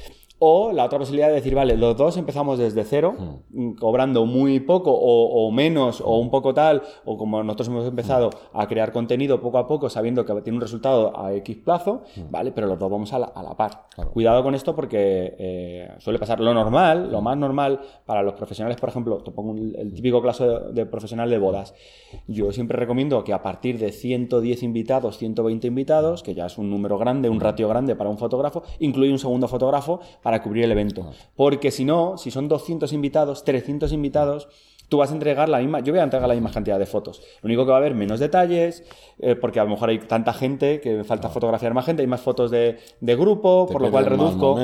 O 0.46 0.74
la 0.74 0.84
otra 0.84 1.00
posibilidad 1.00 1.30
de 1.30 1.36
decir, 1.36 1.56
vale, 1.56 1.78
los 1.78 1.96
dos 1.96 2.18
empezamos 2.18 2.60
desde 2.60 2.84
cero, 2.84 3.16
mm, 3.50 3.76
cobrando 3.76 4.26
muy 4.26 4.60
poco 4.60 4.92
o, 4.92 5.48
o 5.48 5.52
menos 5.52 6.02
o 6.02 6.18
un 6.18 6.30
poco 6.30 6.54
tal, 6.54 6.82
o 7.06 7.18
como 7.18 7.42
nosotros 7.44 7.70
hemos 7.70 7.88
empezado 7.88 8.30
a 8.52 8.68
crear 8.68 8.92
contenido 8.92 9.40
poco 9.40 9.58
a 9.58 9.68
poco, 9.68 9.90
sabiendo 9.90 10.26
que 10.26 10.34
tiene 10.42 10.58
un 10.58 10.62
resultado 10.62 11.18
a 11.18 11.34
X 11.36 11.56
plazo, 11.64 12.02
¿vale? 12.30 12.52
Pero 12.52 12.68
los 12.68 12.78
dos 12.78 12.92
vamos 12.92 13.14
a 13.14 13.20
la, 13.20 13.28
a 13.28 13.42
la 13.42 13.56
par. 13.56 13.86
Cuidado 14.12 14.44
con 14.44 14.54
esto 14.54 14.76
porque 14.76 15.34
eh, 15.40 15.90
suele 16.00 16.20
pasar 16.20 16.42
lo 16.42 16.54
normal, 16.54 17.10
lo 17.10 17.22
más 17.22 17.38
normal 17.38 17.80
para 18.06 18.22
los 18.22 18.34
profesionales, 18.34 18.78
por 18.82 18.90
ejemplo, 18.90 19.20
te 19.24 19.32
pongo 19.32 19.52
un- 19.52 19.74
el 19.78 19.94
típico 19.94 20.22
caso 20.22 20.46
de, 20.46 20.74
de 20.74 20.86
profesional 20.86 21.30
de 21.30 21.38
bodas. 21.38 21.74
Yo 22.28 22.52
siempre 22.52 22.78
recomiendo 22.78 23.24
que 23.24 23.32
a 23.32 23.42
partir 23.42 23.80
de 23.80 23.94
110 23.94 24.62
invitados, 24.62 25.18
120 25.20 25.68
invitados, 25.68 26.22
que 26.22 26.34
ya 26.34 26.48
es 26.48 26.58
un 26.58 26.70
número 26.70 26.98
grande, 26.98 27.30
un 27.30 27.40
ratio 27.40 27.70
grande 27.70 27.96
para 27.96 28.10
un 28.10 28.18
fotógrafo, 28.18 28.64
incluye 28.80 29.10
un 29.12 29.20
segundo 29.20 29.48
fotógrafo 29.48 30.02
para 30.22 30.33
cubrir 30.42 30.64
el 30.64 30.72
evento. 30.72 31.12
Porque 31.36 31.70
si 31.70 31.86
no, 31.86 32.18
si 32.18 32.32
son 32.32 32.48
200 32.48 32.92
invitados, 32.94 33.44
300 33.44 33.92
invitados, 33.92 34.48
tú 34.94 34.98
vas 34.98 35.10
a 35.10 35.14
entregar 35.14 35.50
la 35.50 35.58
misma, 35.60 35.80
yo 35.80 35.92
voy 35.92 36.00
a 36.00 36.04
entregar 36.04 36.28
la 36.28 36.36
misma 36.36 36.52
cantidad 36.52 36.78
de 36.78 36.86
fotos. 36.86 37.20
Lo 37.42 37.48
único 37.48 37.66
que 37.66 37.72
va 37.72 37.78
a 37.78 37.80
haber 37.80 37.96
menos 37.96 38.20
detalles, 38.20 38.84
eh, 39.18 39.36
porque 39.36 39.60
a 39.60 39.64
lo 39.64 39.72
mejor 39.72 39.90
hay 39.90 39.98
tanta 39.98 40.34
gente 40.34 40.82
que 40.82 40.98
me 40.98 41.04
falta 41.04 41.30
fotografiar 41.30 41.74
más 41.74 41.86
gente, 41.86 42.04
hay 42.04 42.08
más 42.08 42.22
fotos 42.22 42.52
de, 42.52 42.78
de 43.02 43.16
grupo, 43.16 43.68
por 43.68 43.82
lo 43.82 43.90
cual 43.90 44.06
reduzco. 44.06 44.56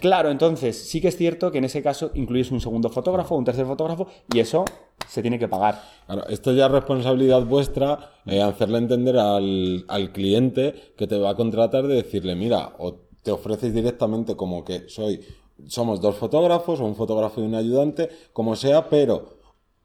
Claro, 0.00 0.30
entonces 0.30 0.88
sí 0.88 1.02
que 1.02 1.08
es 1.08 1.16
cierto 1.18 1.50
que 1.50 1.58
en 1.58 1.64
ese 1.64 1.82
caso 1.82 2.10
incluyes 2.14 2.50
un 2.50 2.62
segundo 2.62 2.88
fotógrafo, 2.88 3.36
un 3.36 3.44
tercer 3.44 3.66
fotógrafo, 3.66 4.06
y 4.32 4.40
eso 4.40 4.64
se 5.06 5.20
tiene 5.20 5.38
que 5.38 5.48
pagar. 5.48 5.82
Claro, 6.06 6.26
esto 6.28 6.52
ya 6.52 6.64
es 6.64 6.72
responsabilidad 6.72 7.44
vuestra 7.44 8.10
eh, 8.24 8.40
hacerle 8.40 8.78
entender 8.78 9.18
al, 9.18 9.84
al 9.88 10.12
cliente 10.12 10.94
que 10.96 11.06
te 11.06 11.18
va 11.18 11.30
a 11.30 11.34
contratar 11.34 11.86
de 11.86 11.96
decirle, 11.96 12.34
mira, 12.36 12.72
o 12.78 13.04
te 13.24 13.32
ofreces 13.32 13.74
directamente 13.74 14.36
como 14.36 14.64
que 14.64 14.88
soy 14.88 15.20
somos 15.66 16.00
dos 16.00 16.16
fotógrafos 16.16 16.80
o 16.80 16.84
un 16.84 16.94
fotógrafo 16.94 17.40
y 17.40 17.44
un 17.44 17.54
ayudante, 17.54 18.10
como 18.32 18.54
sea, 18.54 18.88
pero 18.88 19.38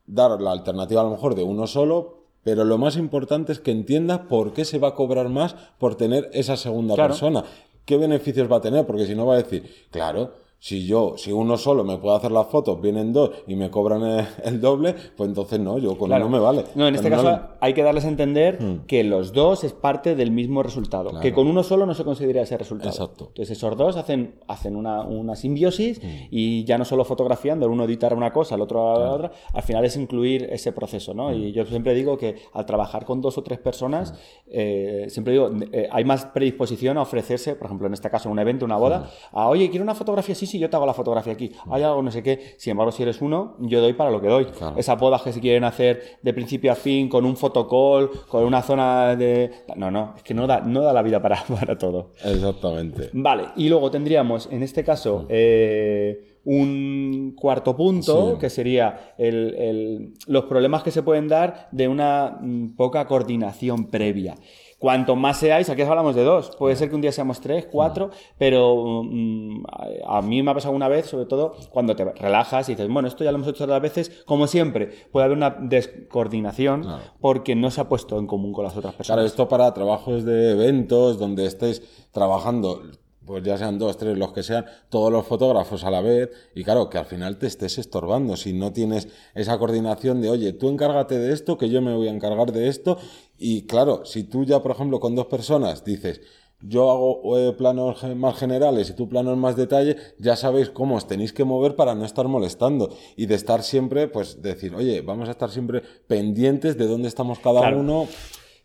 dar 0.06 0.42
la 0.42 0.52
alternativa 0.52 1.02
a 1.02 1.04
lo 1.06 1.12
mejor 1.12 1.36
de 1.36 1.44
uno 1.44 1.68
solo, 1.68 2.24
pero 2.44 2.64
lo 2.64 2.78
más 2.78 2.98
importante 2.98 3.52
es 3.52 3.60
que 3.60 3.72
entiendas 3.72 4.20
por 4.22 4.54
qué 4.54 4.66
se 4.66 4.80
va 4.80 4.90
a 4.90 4.96
cobrar 4.96 5.30
más 5.30 5.56
por 5.78 5.96
tener 5.96 6.30
esa 6.34 6.58
segunda 6.58 6.96
persona. 6.96 7.44
¿Qué 7.86 7.98
beneficios 7.98 8.52
va 8.52 8.58
a 8.58 8.62
tener? 8.62 8.86
Porque 8.86 9.06
si 9.06 9.16
no 9.16 9.26
va 9.26 9.36
a 9.36 9.38
decir, 9.38 9.88
claro, 9.92 10.34
si 10.62 10.86
yo, 10.86 11.14
si 11.16 11.32
uno 11.32 11.58
solo 11.58 11.86
me 11.86 11.98
puede 11.98 12.18
hacer 12.18 12.32
las 12.32 12.48
fotos, 12.48 12.82
vienen 12.82 13.14
dos 13.14 13.32
y 13.48 13.56
me 13.56 13.72
cobran 13.72 14.28
el, 14.44 14.60
doble, 14.60 14.94
pues 15.16 15.30
entonces 15.30 15.58
no, 15.58 15.78
yo 15.78 15.98
con 15.98 16.12
uno 16.12 16.30
me 16.30 16.40
vale. 16.40 16.66
No, 16.76 16.86
en 16.86 16.96
este 16.96 17.10
caso 17.10 17.40
hay 17.62 17.74
que 17.74 17.82
darles 17.82 18.04
a 18.04 18.10
entender 18.10 18.62
hmm. 18.62 18.86
que 18.86 19.06
los 19.06 19.32
dos 19.32 19.64
es 19.64 19.72
parte 19.72 20.16
del 20.16 20.32
mismo 20.32 20.62
resultado. 20.62 21.18
Que 21.22 21.32
con 21.32 21.48
uno 21.48 21.64
solo 21.64 21.86
no 21.86 21.94
se 21.94 22.04
considera 22.04 22.42
ese 22.42 22.58
resultado. 22.58 22.90
Exacto. 22.90 23.28
Entonces 23.30 23.58
esos 23.58 23.78
dos 23.78 23.96
hacen, 23.96 24.36
hacen 24.48 24.76
una, 24.76 25.04
una 25.04 25.38
simbiosis 25.38 26.04
hmm. 26.04 26.28
y 26.30 26.66
ya 26.66 26.78
no 26.78 26.84
solo 26.84 27.06
fotografiando, 27.06 27.66
el 27.66 27.72
uno 27.72 27.86
editar 27.86 28.14
una 28.14 28.34
cosa, 28.34 28.56
el 28.56 28.62
otro 28.62 29.00
la 29.00 29.12
otra, 29.12 29.32
al 29.54 29.64
final 29.64 29.86
es 29.86 29.96
incluir 29.96 30.44
ese 30.52 30.74
proceso, 30.74 31.14
¿no? 31.14 31.34
Y 31.34 31.52
hmm. 31.52 31.54
yo 31.54 31.66
siempre 31.68 31.94
digo 31.94 32.18
que 32.18 32.36
al 32.52 32.66
trabajar 32.66 33.06
con 33.06 33.22
dos 33.22 33.38
o 33.38 33.44
tres 33.44 33.60
personas, 33.60 34.14
eh, 34.48 35.06
siempre 35.08 35.34
digo, 35.34 35.52
eh, 35.72 35.88
hay 35.90 36.04
más 36.04 36.26
predisposición 36.26 36.98
a 36.98 37.04
ofrecerse, 37.04 37.56
por 37.56 37.68
ejemplo, 37.68 37.88
en 37.88 37.94
este 37.94 38.10
caso, 38.10 38.30
un 38.30 38.40
evento, 38.40 38.66
una 38.66 38.76
boda, 38.76 39.10
a, 39.32 39.48
oye, 39.48 39.70
quiero 39.70 39.84
una 39.84 39.96
fotografía 39.96 40.34
así 40.34 40.49
sí, 40.50 40.60
yo 40.60 40.70
te 40.70 40.76
hago 40.76 40.86
la 40.86 40.94
fotografía 40.94 41.34
aquí, 41.34 41.52
hay 41.70 41.84
algo, 41.84 42.02
no 42.02 42.12
sé 42.12 42.24
qué. 42.24 42.56
Sin 42.58 42.72
embargo, 42.72 42.92
si 42.92 43.04
eres 43.04 43.22
uno, 43.22 43.56
yo 43.60 43.82
doy 43.82 43.94
para 43.94 44.12
lo 44.12 44.22
que 44.22 44.28
doy. 44.28 44.48
Esas 44.78 45.00
bodas 45.00 45.22
que 45.22 45.32
se 45.32 45.40
quieren 45.40 45.64
hacer 45.64 46.20
de 46.22 46.34
principio 46.34 46.72
a 46.72 46.76
fin, 46.76 47.08
con 47.08 47.26
un 47.26 47.38
fotocall, 47.38 48.10
con 48.28 48.44
una 48.44 48.62
zona 48.62 49.16
de... 49.16 49.52
No, 49.76 49.92
no, 49.92 50.14
es 50.18 50.24
que 50.24 50.34
no 50.34 50.48
da, 50.48 50.62
no 50.62 50.82
da 50.82 50.94
la 50.94 51.02
vida 51.02 51.22
para, 51.22 51.44
para 51.60 51.78
todo. 51.78 52.12
Exactamente. 52.24 53.10
Vale, 53.14 53.46
y 53.56 53.70
luego 53.70 53.90
tendríamos, 53.92 54.50
en 54.52 54.64
este 54.64 54.84
caso, 54.84 55.26
eh, 55.30 56.40
un 56.46 57.36
cuarto 57.38 57.76
punto, 57.76 58.38
que 58.40 58.50
sería 58.50 59.14
los 59.18 60.46
problemas 60.46 60.84
que 60.84 60.92
se 60.92 61.04
pueden 61.04 61.28
dar 61.28 61.68
de 61.72 61.88
una 61.88 62.38
mm, 62.42 62.76
poca 62.76 63.06
coordinación 63.06 63.88
previa. 63.88 64.36
Cuanto 64.80 65.18
más 65.18 65.38
seáis, 65.38 65.70
aquí 65.70 65.82
hablamos 65.82 66.16
de 66.16 66.24
dos, 66.24 66.56
puede 66.58 66.78
ser 66.78 66.88
que 66.88 66.96
un 66.96 67.02
día 67.02 67.12
seamos 67.12 67.42
tres, 67.42 67.68
cuatro, 67.70 68.12
pero 68.38 69.04
mm, 69.04 69.64
a 70.08 70.22
mí 70.22 70.42
me 70.42 70.52
ha 70.52 70.54
pasado 70.54 70.74
una 70.74 70.88
vez, 70.88 71.06
sobre 71.06 71.26
todo 71.26 71.56
cuando 71.70 71.98
te 71.98 72.06
relajas 72.06 72.70
y 72.70 72.74
dices, 72.74 72.90
bueno, 72.90 73.10
esto 73.10 73.26
ya 73.26 73.32
lo 73.34 73.40
hemos 73.40 73.50
hecho 73.50 73.66
otras 73.66 73.82
veces, 73.82 74.24
como 74.26 74.48
siempre, 74.48 74.88
puede 75.12 75.26
haber 75.26 75.38
una 75.38 75.50
descoordinación 75.50 76.86
porque 77.20 77.56
no 77.56 77.72
se 77.72 77.82
ha 77.82 77.90
puesto 77.90 78.18
en 78.20 78.26
común 78.26 78.54
con 78.54 78.64
las 78.64 78.78
otras 78.78 78.96
personas. 78.96 79.18
Claro, 79.18 79.28
esto 79.28 79.50
para 79.50 79.74
trabajos 79.74 80.24
de 80.24 80.52
eventos 80.52 81.20
donde 81.20 81.46
estés 81.46 82.08
trabajando 82.12 82.82
pues 83.30 83.44
ya 83.44 83.60
sean 83.60 83.78
dos, 83.78 83.96
tres, 83.96 84.18
los 84.18 84.34
que 84.34 84.42
sean, 84.42 84.66
todos 84.90 85.12
los 85.12 85.24
fotógrafos 85.24 85.84
a 85.84 85.92
la 85.92 86.02
vez, 86.02 86.32
y 86.56 86.64
claro, 86.64 86.90
que 86.90 86.98
al 86.98 87.06
final 87.06 87.38
te 87.38 87.46
estés 87.46 87.78
estorbando, 87.78 88.36
si 88.36 88.54
no 88.54 88.74
tienes 88.74 89.08
esa 89.36 89.60
coordinación 89.60 90.20
de, 90.20 90.32
oye, 90.32 90.52
tú 90.52 90.68
encárgate 90.68 91.20
de 91.20 91.32
esto, 91.32 91.56
que 91.56 91.70
yo 91.70 91.80
me 91.80 91.94
voy 91.94 92.08
a 92.08 92.12
encargar 92.12 92.52
de 92.52 92.68
esto, 92.68 92.98
y 93.38 93.68
claro, 93.68 94.04
si 94.04 94.24
tú 94.24 94.46
ya, 94.46 94.64
por 94.64 94.72
ejemplo, 94.72 95.00
con 95.00 95.14
dos 95.14 95.28
personas 95.28 95.86
dices, 95.86 96.22
yo 96.60 96.90
hago 96.90 97.38
eh, 97.38 97.54
planos 97.54 98.04
más 98.16 98.36
generales 98.36 98.90
y 98.90 98.94
tú 98.94 99.08
planos 99.08 99.38
más 99.38 99.56
detalle, 99.56 99.96
ya 100.18 100.36
sabéis 100.36 100.72
cómo 100.72 100.96
os 100.96 101.06
tenéis 101.06 101.32
que 101.32 101.44
mover 101.44 101.76
para 101.76 101.94
no 101.94 102.06
estar 102.06 102.28
molestando 102.28 102.90
y 103.16 103.28
de 103.28 103.36
estar 103.36 103.62
siempre, 103.62 104.08
pues 104.08 104.42
decir, 104.42 104.74
oye, 104.74 105.02
vamos 105.02 105.28
a 105.28 105.34
estar 105.34 105.52
siempre 105.52 105.84
pendientes 106.08 106.80
de 106.80 106.88
dónde 106.88 107.08
estamos 107.08 107.38
cada 107.38 107.70
uno. 107.76 108.08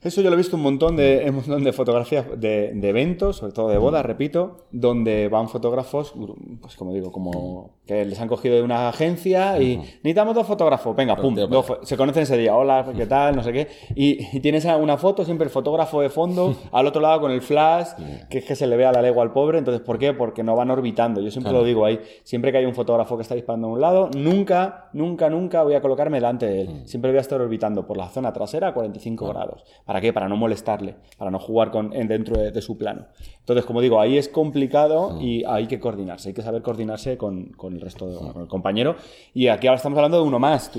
Eso 0.04 0.20
yo 0.20 0.28
lo 0.28 0.34
he 0.34 0.36
visto 0.36 0.56
un 0.56 0.62
montón 0.62 0.96
de, 0.96 1.24
un 1.28 1.36
montón 1.36 1.64
de 1.64 1.72
fotografías 1.72 2.26
de, 2.38 2.78
eventos, 2.82 3.38
sobre 3.38 3.54
todo 3.54 3.68
de 3.70 3.78
bodas, 3.78 4.04
repito, 4.04 4.66
donde 4.70 5.28
van 5.28 5.48
fotógrafos, 5.48 6.12
pues 6.60 6.76
como 6.76 6.92
digo, 6.92 7.10
como 7.10 7.70
que 7.86 8.04
les 8.04 8.20
han 8.20 8.28
cogido 8.28 8.54
de 8.54 8.62
una 8.62 8.90
agencia 8.90 9.60
y 9.60 9.78
necesitamos 9.78 10.34
dos 10.34 10.46
fotógrafos, 10.46 10.94
venga, 10.94 11.16
pum, 11.16 11.34
se 11.82 11.96
conocen 11.96 12.24
ese 12.24 12.36
día, 12.36 12.54
hola, 12.54 12.86
¿qué 12.94 13.06
tal? 13.06 13.34
No 13.34 13.42
sé 13.42 13.52
qué. 13.52 13.68
Y, 13.94 14.40
tienes 14.40 14.66
una 14.66 14.98
foto, 14.98 15.24
siempre 15.24 15.46
el 15.46 15.50
fotógrafo 15.50 16.02
de 16.02 16.10
fondo, 16.10 16.54
al 16.72 16.86
otro 16.86 17.00
lado 17.00 17.22
con 17.22 17.30
el 17.30 17.40
flash, 17.40 17.88
que 18.28 18.38
es 18.38 18.44
que 18.44 18.56
se 18.56 18.66
le 18.66 18.76
ve 18.76 18.84
a 18.84 18.92
la 18.92 19.00
legua 19.00 19.22
al 19.22 19.32
pobre. 19.32 19.58
Entonces, 19.58 19.82
¿por 19.82 19.98
qué? 19.98 20.12
Porque 20.12 20.42
no 20.42 20.54
van 20.54 20.70
orbitando. 20.70 21.22
Yo 21.22 21.30
siempre 21.30 21.52
lo 21.52 21.64
digo 21.64 21.86
ahí, 21.86 21.98
siempre 22.24 22.52
que 22.52 22.58
hay 22.58 22.66
un 22.66 22.74
fotógrafo 22.74 23.16
que 23.16 23.22
está 23.22 23.34
disparando 23.34 23.68
a 23.68 23.70
un 23.70 23.80
lado, 23.80 24.10
nunca, 24.14 24.90
nunca, 24.92 25.30
nunca 25.30 25.62
voy 25.62 25.74
a 25.74 25.80
colocarme 25.80 26.18
delante 26.18 26.46
de 26.46 26.60
él. 26.60 26.82
Siempre 26.84 27.10
voy 27.10 27.18
a 27.18 27.22
estar 27.22 27.40
orbitando 27.40 27.86
por 27.86 27.96
la 27.96 28.08
zona 28.08 28.34
trasera 28.34 28.68
a 28.68 28.74
45 28.74 29.28
grados. 29.28 29.64
¿Para 29.94 30.02
qué? 30.02 30.12
Para 30.12 30.28
no 30.28 30.36
molestarle, 30.36 30.96
para 31.16 31.30
no 31.30 31.38
jugar 31.38 31.70
con, 31.70 31.90
dentro 31.90 32.36
de, 32.36 32.60
su 32.60 32.76
plano. 32.76 33.06
Entonces, 33.38 33.64
como 33.64 33.80
digo, 33.80 34.00
ahí 34.00 34.18
es 34.18 34.28
complicado 34.28 35.20
y 35.20 35.44
hay 35.44 35.68
que 35.68 35.78
coordinarse, 35.78 36.30
hay 36.30 36.34
que 36.34 36.42
saber 36.42 36.62
coordinarse 36.62 37.16
con, 37.16 37.54
el 37.70 37.80
resto 37.80 38.08
del 38.08 38.48
compañero. 38.48 38.96
Y 39.34 39.46
aquí 39.46 39.68
ahora 39.68 39.76
estamos 39.76 39.96
hablando 39.96 40.16
de 40.20 40.24
uno 40.24 40.40
más. 40.40 40.72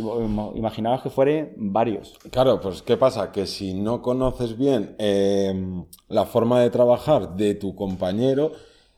Imaginaos 0.56 1.02
que 1.02 1.10
fuere 1.10 1.54
varios. 1.56 2.18
Claro, 2.30 2.60
pues 2.60 2.82
¿qué 2.82 2.98
pasa? 2.98 3.32
Que 3.32 3.48
si 3.48 3.74
no 3.74 4.02
conoces 4.02 4.58
bien 4.58 4.98
em, 4.98 5.86
la 6.10 6.26
forma 6.26 6.60
de 6.60 6.70
trabajar 6.70 7.38
de 7.38 7.56
tu 7.56 7.74
compañero, 7.74 8.52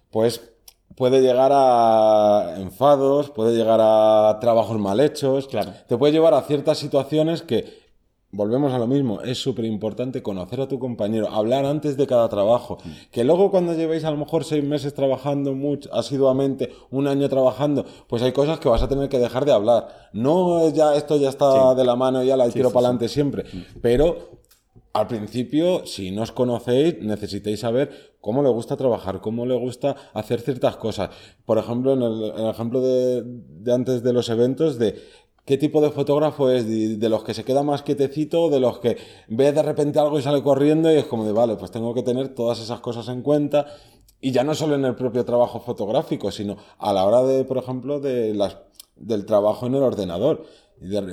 pues 0.10 0.52
puede 0.96 1.22
llegar 1.22 1.52
a 1.54 2.56
enfados, 2.58 3.30
puede 3.30 3.56
llegar 3.56 3.82
a 3.84 4.36
trabajos 4.42 4.80
mal 4.80 5.00
hechos, 5.00 5.48
claro. 5.48 5.74
te 5.88 5.96
puede 5.96 6.12
llevar 6.12 6.34
a 6.34 6.42
ciertas 6.42 6.80
situaciones 6.80 7.44
que 7.44 7.86
Volvemos 8.32 8.74
a 8.74 8.78
lo 8.78 8.88
mismo, 8.88 9.22
es 9.22 9.38
súper 9.38 9.64
importante 9.64 10.22
conocer 10.22 10.60
a 10.60 10.68
tu 10.68 10.80
compañero, 10.80 11.30
hablar 11.30 11.66
antes 11.66 11.96
de 11.96 12.08
cada 12.08 12.28
trabajo, 12.28 12.78
que 13.10 13.24
luego 13.24 13.50
cuando 13.52 13.74
llevéis 13.74 14.04
a 14.04 14.12
lo 14.12 14.18
mejor 14.18 14.44
seis 14.44 14.66
meses 14.66 14.94
trabajando 14.94 15.54
mucho, 15.54 15.90
asiduamente, 15.94 16.74
un 16.92 17.08
año 17.08 17.30
trabajando, 17.30 17.86
pues 18.08 18.22
hay 18.22 18.34
cosas 18.34 18.60
que 18.60 18.68
vas 18.68 18.84
a 18.84 18.90
tener 18.90 19.08
que 19.08 19.18
dejar 19.18 19.46
de 19.46 19.54
hablar. 19.54 20.10
No 20.12 20.70
ya 20.70 20.96
esto 20.96 21.16
ya 21.16 21.30
está 21.30 21.74
de 21.74 21.86
la 21.86 21.96
mano, 21.96 22.22
ya 22.22 22.36
la 22.36 22.50
tiro 22.50 22.70
para 22.70 22.88
adelante 22.88 23.08
siempre, 23.08 23.44
mm. 23.44 23.80
pero 23.82 24.38
al 24.92 25.08
principio, 25.08 25.86
si 25.86 26.12
no 26.12 26.24
os 26.24 26.32
conocéis, 26.32 27.00
necesitáis 27.02 27.60
saber 27.60 28.18
cómo 28.20 28.42
le 28.42 28.50
gusta 28.50 28.76
trabajar, 28.76 29.22
cómo 29.22 29.46
le 29.46 29.56
gusta 29.56 29.96
hacer 30.14 30.42
ciertas 30.42 30.76
cosas. 30.76 31.12
Por 31.46 31.60
ejemplo, 31.60 31.94
en 31.94 32.02
el, 32.02 32.50
ejemplo 32.50 32.82
de, 32.82 33.22
de, 33.24 33.74
antes 33.74 34.02
de 34.02 34.12
los 34.12 34.28
eventos, 34.30 34.80
de 34.80 34.96
qué 35.48 35.58
tipo 35.58 35.80
de 35.80 35.92
fotógrafo 35.92 36.52
es, 36.52 36.68
de, 36.68 37.10
los 37.10 37.24
que 37.24 37.34
se 37.34 37.46
queda 37.46 37.64
más 37.64 37.82
quietecito, 37.82 38.50
de 38.50 38.60
los 38.60 38.80
que 38.80 38.98
ve 39.30 39.54
de 39.54 39.64
repente 39.64 39.98
algo 39.98 40.20
y 40.20 40.22
sale 40.22 40.44
corriendo 40.44 40.92
y 40.92 40.98
es 40.98 41.06
como 41.06 41.24
de, 41.24 41.32
vale, 41.32 41.56
pues 41.56 41.72
tengo 41.72 41.94
que 41.94 42.04
tener 42.04 42.36
todas 42.36 42.60
esas 42.60 42.82
cosas 42.82 43.08
en 43.08 43.22
cuenta. 43.22 43.66
Y 44.20 44.32
ya 44.32 44.44
no 44.44 44.54
solo 44.54 44.76
en 44.76 44.84
el 44.84 44.96
propio 44.96 45.24
trabajo 45.24 45.62
fotográfico, 45.62 46.32
sino 46.32 46.58
a 46.80 46.92
la 46.92 47.06
hora 47.06 47.24
de, 47.24 47.46
por 47.46 47.58
ejemplo, 47.58 48.02
de 48.02 48.34
las, 48.34 48.58
del 48.98 49.26
trabajo 49.26 49.68
en 49.68 49.76
el 49.76 49.84
ordenador. 49.84 50.44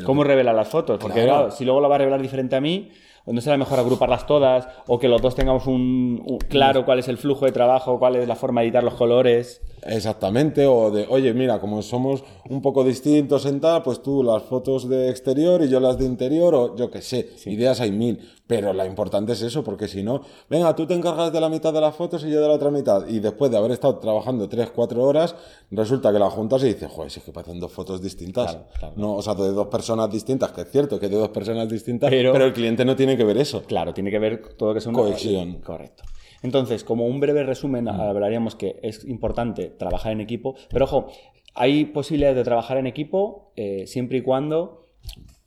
¿Cómo 0.05 0.25
revela 0.25 0.53
las 0.53 0.69
fotos? 0.69 0.99
Porque 1.01 1.23
claro. 1.23 1.53
si 1.53 1.65
luego 1.65 1.81
lo 1.81 1.89
va 1.89 1.95
a 1.95 1.99
revelar 1.99 2.21
diferente 2.21 2.57
a 2.57 2.61
mí, 2.61 2.91
no 3.27 3.41
será 3.41 3.57
mejor 3.57 3.79
agruparlas 3.79 4.27
todas, 4.27 4.69
o 4.87 4.99
que 4.99 5.09
los 5.09 5.23
dos 5.23 5.35
tengamos 5.35 5.67
un, 5.67 6.39
claro 6.49 6.85
cuál 6.85 6.99
es 6.99 7.09
el 7.09 7.17
flujo 7.17 7.47
de 7.47 7.53
trabajo, 7.53 7.99
cuál 7.99 8.17
es 8.17 8.29
la 8.29 8.37
forma 8.37 8.61
de 8.61 8.67
editar 8.67 8.85
los 8.85 8.95
colores. 8.95 9.63
Exactamente, 9.83 10.67
o 10.67 10.91
de, 10.91 11.07
oye, 11.09 11.33
mira, 11.35 11.61
como 11.61 11.83
somos 11.83 12.25
un 12.49 12.61
poco 12.61 12.85
distintos 12.85 13.47
en 13.47 13.61
tal, 13.61 13.83
pues 13.83 14.03
tú 14.03 14.23
las 14.23 14.43
fotos 14.43 14.89
de 14.89 15.11
exterior 15.11 15.63
y 15.63 15.69
yo 15.69 15.81
las 15.81 15.99
de 15.99 16.07
interior, 16.07 16.55
o 16.55 16.77
yo 16.77 16.91
qué 16.91 17.01
sé, 17.01 17.31
ideas 17.47 17.81
hay 17.81 17.93
mil, 17.93 18.19
pero 18.47 18.73
lo 18.73 18.85
importante 18.85 19.33
es 19.33 19.43
eso, 19.43 19.65
porque 19.65 19.89
si 19.89 20.03
no, 20.03 20.21
venga, 20.51 20.75
tú 20.77 20.87
te 20.87 20.95
encargas 20.95 21.33
de 21.33 21.41
la 21.41 21.49
mitad 21.49 21.73
de 21.73 21.81
las 21.81 21.95
fotos 21.95 22.25
y 22.25 22.31
yo 22.31 22.41
de 22.43 22.49
la 22.49 22.55
otra 22.55 22.71
mitad, 22.71 23.07
y 23.09 23.21
después 23.21 23.51
de 23.51 23.57
haber 23.57 23.71
estado 23.71 23.99
trabajando 23.99 24.49
3, 24.49 24.71
4 24.71 25.03
horas, 25.03 25.35
resulta 25.71 26.13
que 26.13 26.19
la 26.19 26.29
juntas 26.29 26.63
y 26.63 26.67
dices, 26.67 26.91
joder, 26.91 27.11
si 27.11 27.21
es 27.21 27.25
que 27.25 27.33
parecen 27.33 27.59
dos 27.59 27.73
fotos 27.73 28.03
distintas, 28.03 28.59
no, 28.97 29.15
o 29.15 29.23
sea, 29.23 29.35
de 29.35 29.51
dos 29.53 29.69
personas 29.69 30.11
distintas, 30.11 30.53
que 30.53 30.63
es 30.63 30.71
cierto 30.71 31.01
que 31.01 31.09
de 31.09 31.17
dos 31.17 31.31
personas 31.31 31.69
distintas, 31.69 32.11
pero, 32.11 32.33
pero 32.33 32.45
el 32.45 32.53
cliente 32.53 32.85
no 32.85 32.95
tiene 32.95 33.17
que 33.17 33.25
ver 33.25 33.39
eso. 33.39 33.63
Claro, 33.63 33.95
tiene 33.95 34.11
que 34.11 34.19
ver 34.19 34.55
todo 34.57 34.71
lo 34.71 34.75
que 34.75 34.79
es 34.81 34.87
una 34.87 34.99
cohesión. 34.99 35.61
Correcto. 35.61 36.05
Entonces, 36.43 36.85
como 36.85 37.07
un 37.07 37.21
breve 37.21 37.43
resumen, 37.43 37.89
hablaríamos 37.89 38.55
que 38.55 38.79
es 38.83 39.07
importante 39.07 39.71
trabajar 39.71 40.13
en 40.13 40.21
equipo, 40.21 40.55
pero 40.69 40.85
ojo, 40.85 41.07
hay 41.55 41.87
posibilidades 41.87 42.37
de 42.37 42.45
trabajar 42.45 42.77
en 42.77 42.87
equipo 42.87 43.53
eh, 43.57 43.87
siempre 43.87 44.19
y 44.19 44.21
cuando 44.21 44.89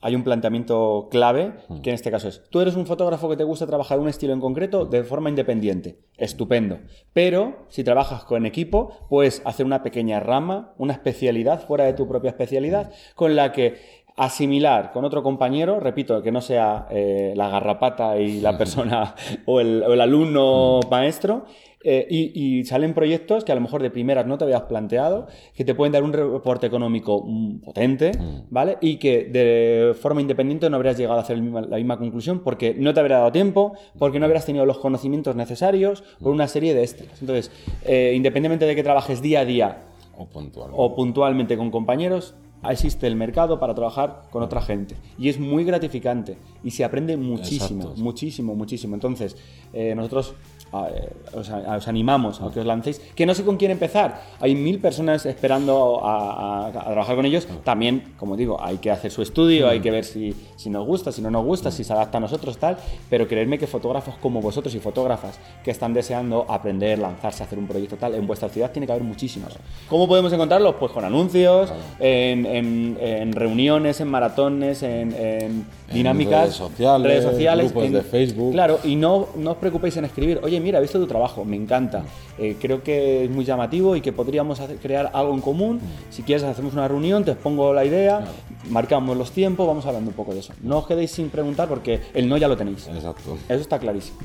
hay 0.02 0.16
un 0.16 0.24
planteamiento 0.24 1.08
clave, 1.10 1.54
que 1.82 1.90
en 1.90 1.96
este 1.96 2.12
caso 2.12 2.28
es, 2.28 2.44
tú 2.50 2.62
eres 2.62 2.76
un 2.76 2.86
fotógrafo 2.86 3.30
que 3.30 3.38
te 3.38 3.44
gusta 3.44 3.66
trabajar 3.66 4.00
un 4.00 4.10
estilo 4.10 4.34
en 4.34 4.40
concreto 4.40 4.86
de 4.86 5.04
forma 5.04 5.30
independiente, 5.30 6.00
estupendo, 6.18 6.80
pero 7.14 7.66
si 7.70 7.84
trabajas 7.84 8.24
con 8.24 8.46
equipo, 8.46 9.08
puedes 9.10 9.42
hacer 9.46 9.66
una 9.66 9.82
pequeña 9.82 10.20
rama, 10.20 10.74
una 10.78 10.94
especialidad 10.94 11.66
fuera 11.66 11.86
de 11.86 11.94
tu 11.94 12.08
propia 12.08 12.30
especialidad, 12.30 12.92
con 13.16 13.36
la 13.36 13.52
que 13.52 14.06
asimilar 14.18 14.92
con 14.92 15.06
otro 15.06 15.24
compañero, 15.24 15.80
repito, 15.80 16.22
que 16.24 16.32
no 16.32 16.42
sea 16.42 16.88
eh, 16.90 17.34
la 17.36 17.50
garrapata 17.50 18.18
y 18.18 18.42
la 18.42 18.58
persona 18.58 19.16
o 19.46 19.62
el, 19.62 19.84
o 19.84 19.94
el 19.94 20.02
alumno 20.02 20.80
maestro, 20.90 21.46
eh, 21.84 22.08
y, 22.10 22.66
salen 22.66 22.94
proyectos 22.94 23.44
que 23.44 23.52
a 23.52 23.56
lo 23.56 23.62
mejor 23.62 23.84
de 23.84 23.92
primeras 23.92 24.26
no 24.26 24.38
te 24.38 24.46
habías 24.46 24.64
planteado, 24.64 25.28
que 25.54 25.64
te 25.64 25.76
pueden 25.76 25.94
dar 25.94 26.04
un 26.04 26.12
reporte 26.12 26.66
económico 26.66 27.24
mm, 27.26 27.60
potente, 27.60 28.12
mm. 28.18 28.48
¿vale? 28.50 28.78
Y 28.82 28.98
que 28.98 29.26
de 29.26 29.94
forma 29.94 30.22
independiente 30.22 30.70
no 30.70 30.76
habrías 30.78 30.98
llegado 30.98 31.20
a 31.20 31.22
hacer 31.22 31.38
la 31.38 31.78
misma 31.78 31.98
conclusión 31.98 32.40
porque 32.40 32.74
no 32.74 32.94
te 32.94 33.00
habría 33.00 33.18
dado 33.18 33.32
tiempo, 33.32 33.74
porque 34.00 34.20
no 34.20 34.26
habrías 34.26 34.46
tenido 34.46 34.66
los 34.66 34.80
conocimientos 34.80 35.36
necesarios, 35.36 36.04
por 36.20 36.34
una 36.34 36.48
serie 36.48 36.74
de 36.74 36.82
extras. 36.82 37.22
Entonces, 37.22 37.52
eh, 37.86 38.14
independientemente 38.16 38.66
de 38.66 38.76
que 38.76 38.84
trabajes 38.84 39.22
día 39.22 39.42
a 39.42 39.46
día 39.46 39.84
o 40.18 40.96
puntualmente 40.96 41.58
con 41.58 41.70
compañeros, 41.70 42.34
existe 42.72 43.08
el 43.08 43.16
mercado 43.16 43.60
para 43.60 43.74
trabajar 43.74 44.24
con 44.32 44.44
otra 44.44 44.62
gente. 44.62 44.96
Y 45.18 45.30
es 45.30 45.40
muy 45.40 45.64
gratificante 45.64 46.38
y 46.64 46.72
se 46.72 46.84
aprende 46.84 47.18
muchísimo, 47.18 47.94
muchísimo, 47.98 48.56
muchísimo. 48.56 48.96
Entonces, 48.96 49.38
eh, 49.74 49.94
nosotros 49.96 50.34
eh, 50.74 51.14
os, 51.34 51.88
animamos 51.88 52.42
a 52.42 52.52
que 52.52 52.60
os 52.60 52.66
lancéis. 52.66 53.00
Que 53.16 53.26
no 53.26 53.34
sé 53.34 53.44
con 53.44 53.58
quién 53.58 53.72
empezar. 53.72 54.22
Hay 54.40 54.56
mil 54.56 54.80
personas 54.80 55.26
esperando 55.26 56.02
a, 56.04 56.70
trabajar 56.72 57.16
con 57.16 57.26
ellos. 57.26 57.48
También, 57.64 58.14
como 58.18 58.36
digo, 58.36 58.62
hay 58.62 58.78
que 58.78 58.92
hacer 58.92 59.12
su 59.12 59.22
estudio, 59.22 59.70
hay 59.70 59.80
que 59.80 59.92
ver 59.92 60.06
si, 60.06 60.36
si, 60.56 60.70
nos 60.70 60.86
gusta, 60.86 61.12
si 61.12 61.22
no 61.22 61.32
nos 61.32 61.46
gusta, 61.46 61.72
si 61.72 61.84
se 61.84 61.94
adapta 61.94 62.18
a 62.18 62.22
nosotros, 62.22 62.58
tal. 62.58 62.78
Pero 63.10 63.28
creedme 63.28 63.58
que 63.58 63.68
fotógrafos 63.68 64.16
como 64.18 64.42
vosotros 64.42 64.74
y 64.76 64.80
fotógrafas 64.80 65.40
que 65.64 65.72
están 65.72 65.94
deseando 65.94 66.46
aprender, 66.50 67.00
lanzarse, 67.00 67.44
hacer 67.44 67.60
un 67.60 67.68
proyecto 67.68 67.98
tal, 67.98 68.16
en 68.16 68.28
vuestra 68.28 68.50
ciudad 68.50 68.72
tiene 68.72 68.86
que 68.86 68.92
haber 68.92 69.04
muchísimos. 69.04 69.54
¿Cómo 69.90 70.08
podemos 70.08 70.32
encontrarlos? 70.34 70.76
Pues 70.76 70.92
con 70.92 71.06
anuncios, 71.06 71.72
en, 72.00 72.46
en, 72.46 73.32
reuniones, 73.34 74.00
en 74.02 74.08
maratones, 74.08 74.84
en, 74.84 75.66
dinámicas, 75.92 76.42
redes 76.42 76.56
sociales, 76.56 77.08
redes 77.08 77.24
sociales 77.24 77.72
grupos 77.72 77.92
de 77.92 78.02
Facebook. 78.02 78.52
Claro, 78.52 78.80
y 78.84 78.96
no, 78.96 79.28
no 79.36 79.52
os 79.52 79.58
preocupéis 79.58 79.98
en 79.98 80.06
escribir, 80.06 80.40
oye, 80.44 80.57
mira, 80.60 80.80
he 80.80 80.82
visto 80.82 81.00
tu 81.00 81.08
trabajo, 81.08 81.46
me 81.46 81.56
encanta. 81.56 82.04
Eh, 82.38 82.56
creo 82.60 82.84
que 82.84 83.26
es 83.26 83.30
muy 83.30 83.46
llamativo 83.46 83.96
y 83.96 84.02
que 84.02 84.12
podríamos 84.12 84.60
crear 84.82 85.10
algo 85.14 85.34
en 85.34 85.42
común. 85.42 85.80
Si 86.10 86.24
quieres, 86.24 86.44
hacemos 86.44 86.74
una 86.74 86.88
reunión, 86.88 87.24
te 87.24 87.32
expongo 87.32 87.74
la 87.74 87.86
idea, 87.86 88.26
marcamos 88.70 89.18
los 89.18 89.32
tiempos, 89.32 89.68
vamos 89.68 89.86
hablando 89.86 90.10
un 90.10 90.16
poco 90.16 90.34
de 90.34 90.40
eso. 90.40 90.54
No 90.62 90.80
os 90.80 90.88
quedéis 90.88 91.12
sin 91.12 91.30
preguntar 91.30 91.68
porque 91.68 92.02
el 92.14 92.28
no 92.28 92.38
ya 92.38 92.48
lo 92.48 92.58
tenéis. 92.58 92.88
Exacto. 92.88 93.38
Eso 93.50 93.62
está 93.62 93.80
clarísimo. 93.80 94.20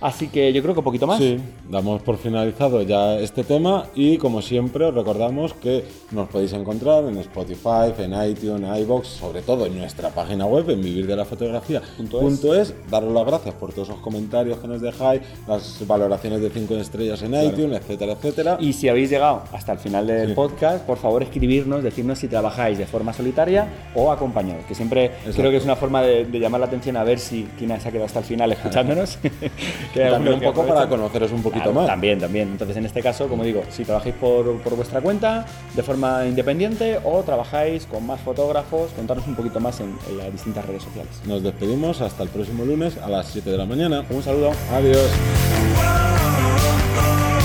Así 0.00 0.28
que 0.28 0.52
yo 0.52 0.62
creo 0.62 0.74
que 0.74 0.80
un 0.80 0.84
poquito 0.84 1.06
más. 1.06 1.18
Sí, 1.18 1.38
damos 1.68 2.02
por 2.02 2.16
finalizado 2.18 2.82
ya 2.82 3.18
este 3.18 3.42
tema 3.42 3.86
y 3.94 4.16
como 4.18 4.42
siempre 4.42 4.84
os 4.84 4.94
recordamos 4.94 5.54
que 5.54 5.84
nos 6.12 6.28
podéis 6.28 6.52
encontrar 6.52 7.04
en 7.04 7.18
Spotify, 7.18 7.92
en 7.98 8.12
iTunes, 8.30 8.68
en 8.68 8.76
iBox, 8.82 9.08
sobre 9.08 9.42
todo 9.42 9.66
en 9.66 9.76
nuestra 9.76 10.10
página 10.10 10.46
web 10.46 10.70
en 10.70 10.80
vivirdelafotografía.es. 10.82 12.74
Daros 12.90 13.12
las 13.12 13.26
gracias 13.26 13.54
por 13.54 13.72
todos 13.72 13.88
esos 13.88 14.00
comentarios 14.00 14.58
que 14.58 14.68
nos 14.68 14.80
dejáis, 14.80 15.22
las 15.48 15.77
valoraciones 15.86 16.40
de 16.40 16.50
5 16.50 16.76
estrellas 16.76 17.22
en 17.22 17.34
iTunes, 17.34 17.80
etcétera, 17.80 18.12
etcétera. 18.12 18.56
Y 18.60 18.72
si 18.72 18.88
habéis 18.88 19.10
llegado 19.10 19.42
hasta 19.52 19.72
el 19.72 19.78
final 19.78 20.06
del 20.06 20.34
podcast, 20.34 20.84
por 20.84 20.98
favor 20.98 21.22
escribirnos, 21.22 21.82
decirnos 21.82 22.18
si 22.18 22.28
trabajáis 22.28 22.78
de 22.78 22.86
forma 22.86 23.12
solitaria 23.12 23.68
o 23.94 24.10
acompañados, 24.10 24.64
que 24.66 24.74
siempre 24.74 25.12
creo 25.34 25.50
que 25.50 25.58
es 25.58 25.64
una 25.64 25.76
forma 25.76 26.02
de, 26.02 26.26
llamar 26.38 26.60
la 26.60 26.66
atención 26.66 26.96
a 26.96 27.04
ver 27.04 27.18
si 27.18 27.48
quién 27.58 27.68
se 27.80 27.88
ha 27.88 27.90
quedado 27.90 28.06
hasta 28.06 28.20
el 28.20 28.24
final 28.24 28.52
escuchándonos. 28.52 29.18
también 29.94 30.34
un 30.34 30.40
poco 30.40 30.66
para 30.66 30.88
conoceros 30.88 31.32
un 31.32 31.42
poquito 31.42 31.72
más. 31.72 31.86
También, 31.86 32.18
también. 32.18 32.48
Entonces, 32.48 32.76
en 32.76 32.86
este 32.86 33.02
caso, 33.02 33.28
como 33.28 33.44
digo, 33.44 33.62
si 33.70 33.84
trabajáis 33.84 34.14
por, 34.14 34.60
por, 34.60 34.76
vuestra 34.76 35.00
cuenta, 35.00 35.46
de 35.74 35.82
forma 35.82 36.26
independiente, 36.26 36.98
o 37.04 37.22
trabajáis 37.22 37.86
con 37.86 38.06
más 38.06 38.20
fotógrafos, 38.20 38.90
contaros 38.92 39.26
un 39.26 39.34
poquito 39.34 39.60
más 39.60 39.80
en, 39.80 39.96
en 40.08 40.18
las 40.18 40.32
distintas 40.32 40.64
redes 40.66 40.82
sociales. 40.82 41.20
Nos 41.26 41.42
despedimos 41.42 42.00
hasta 42.00 42.22
el 42.22 42.28
próximo 42.28 42.64
lunes 42.64 42.96
a 42.98 43.08
las 43.08 43.26
7 43.28 43.50
de 43.50 43.58
la 43.58 43.66
mañana. 43.66 44.04
Un 44.10 44.22
saludo. 44.22 44.52
Adiós. 44.72 45.67
oh, 45.80 46.98
oh. 46.98 47.37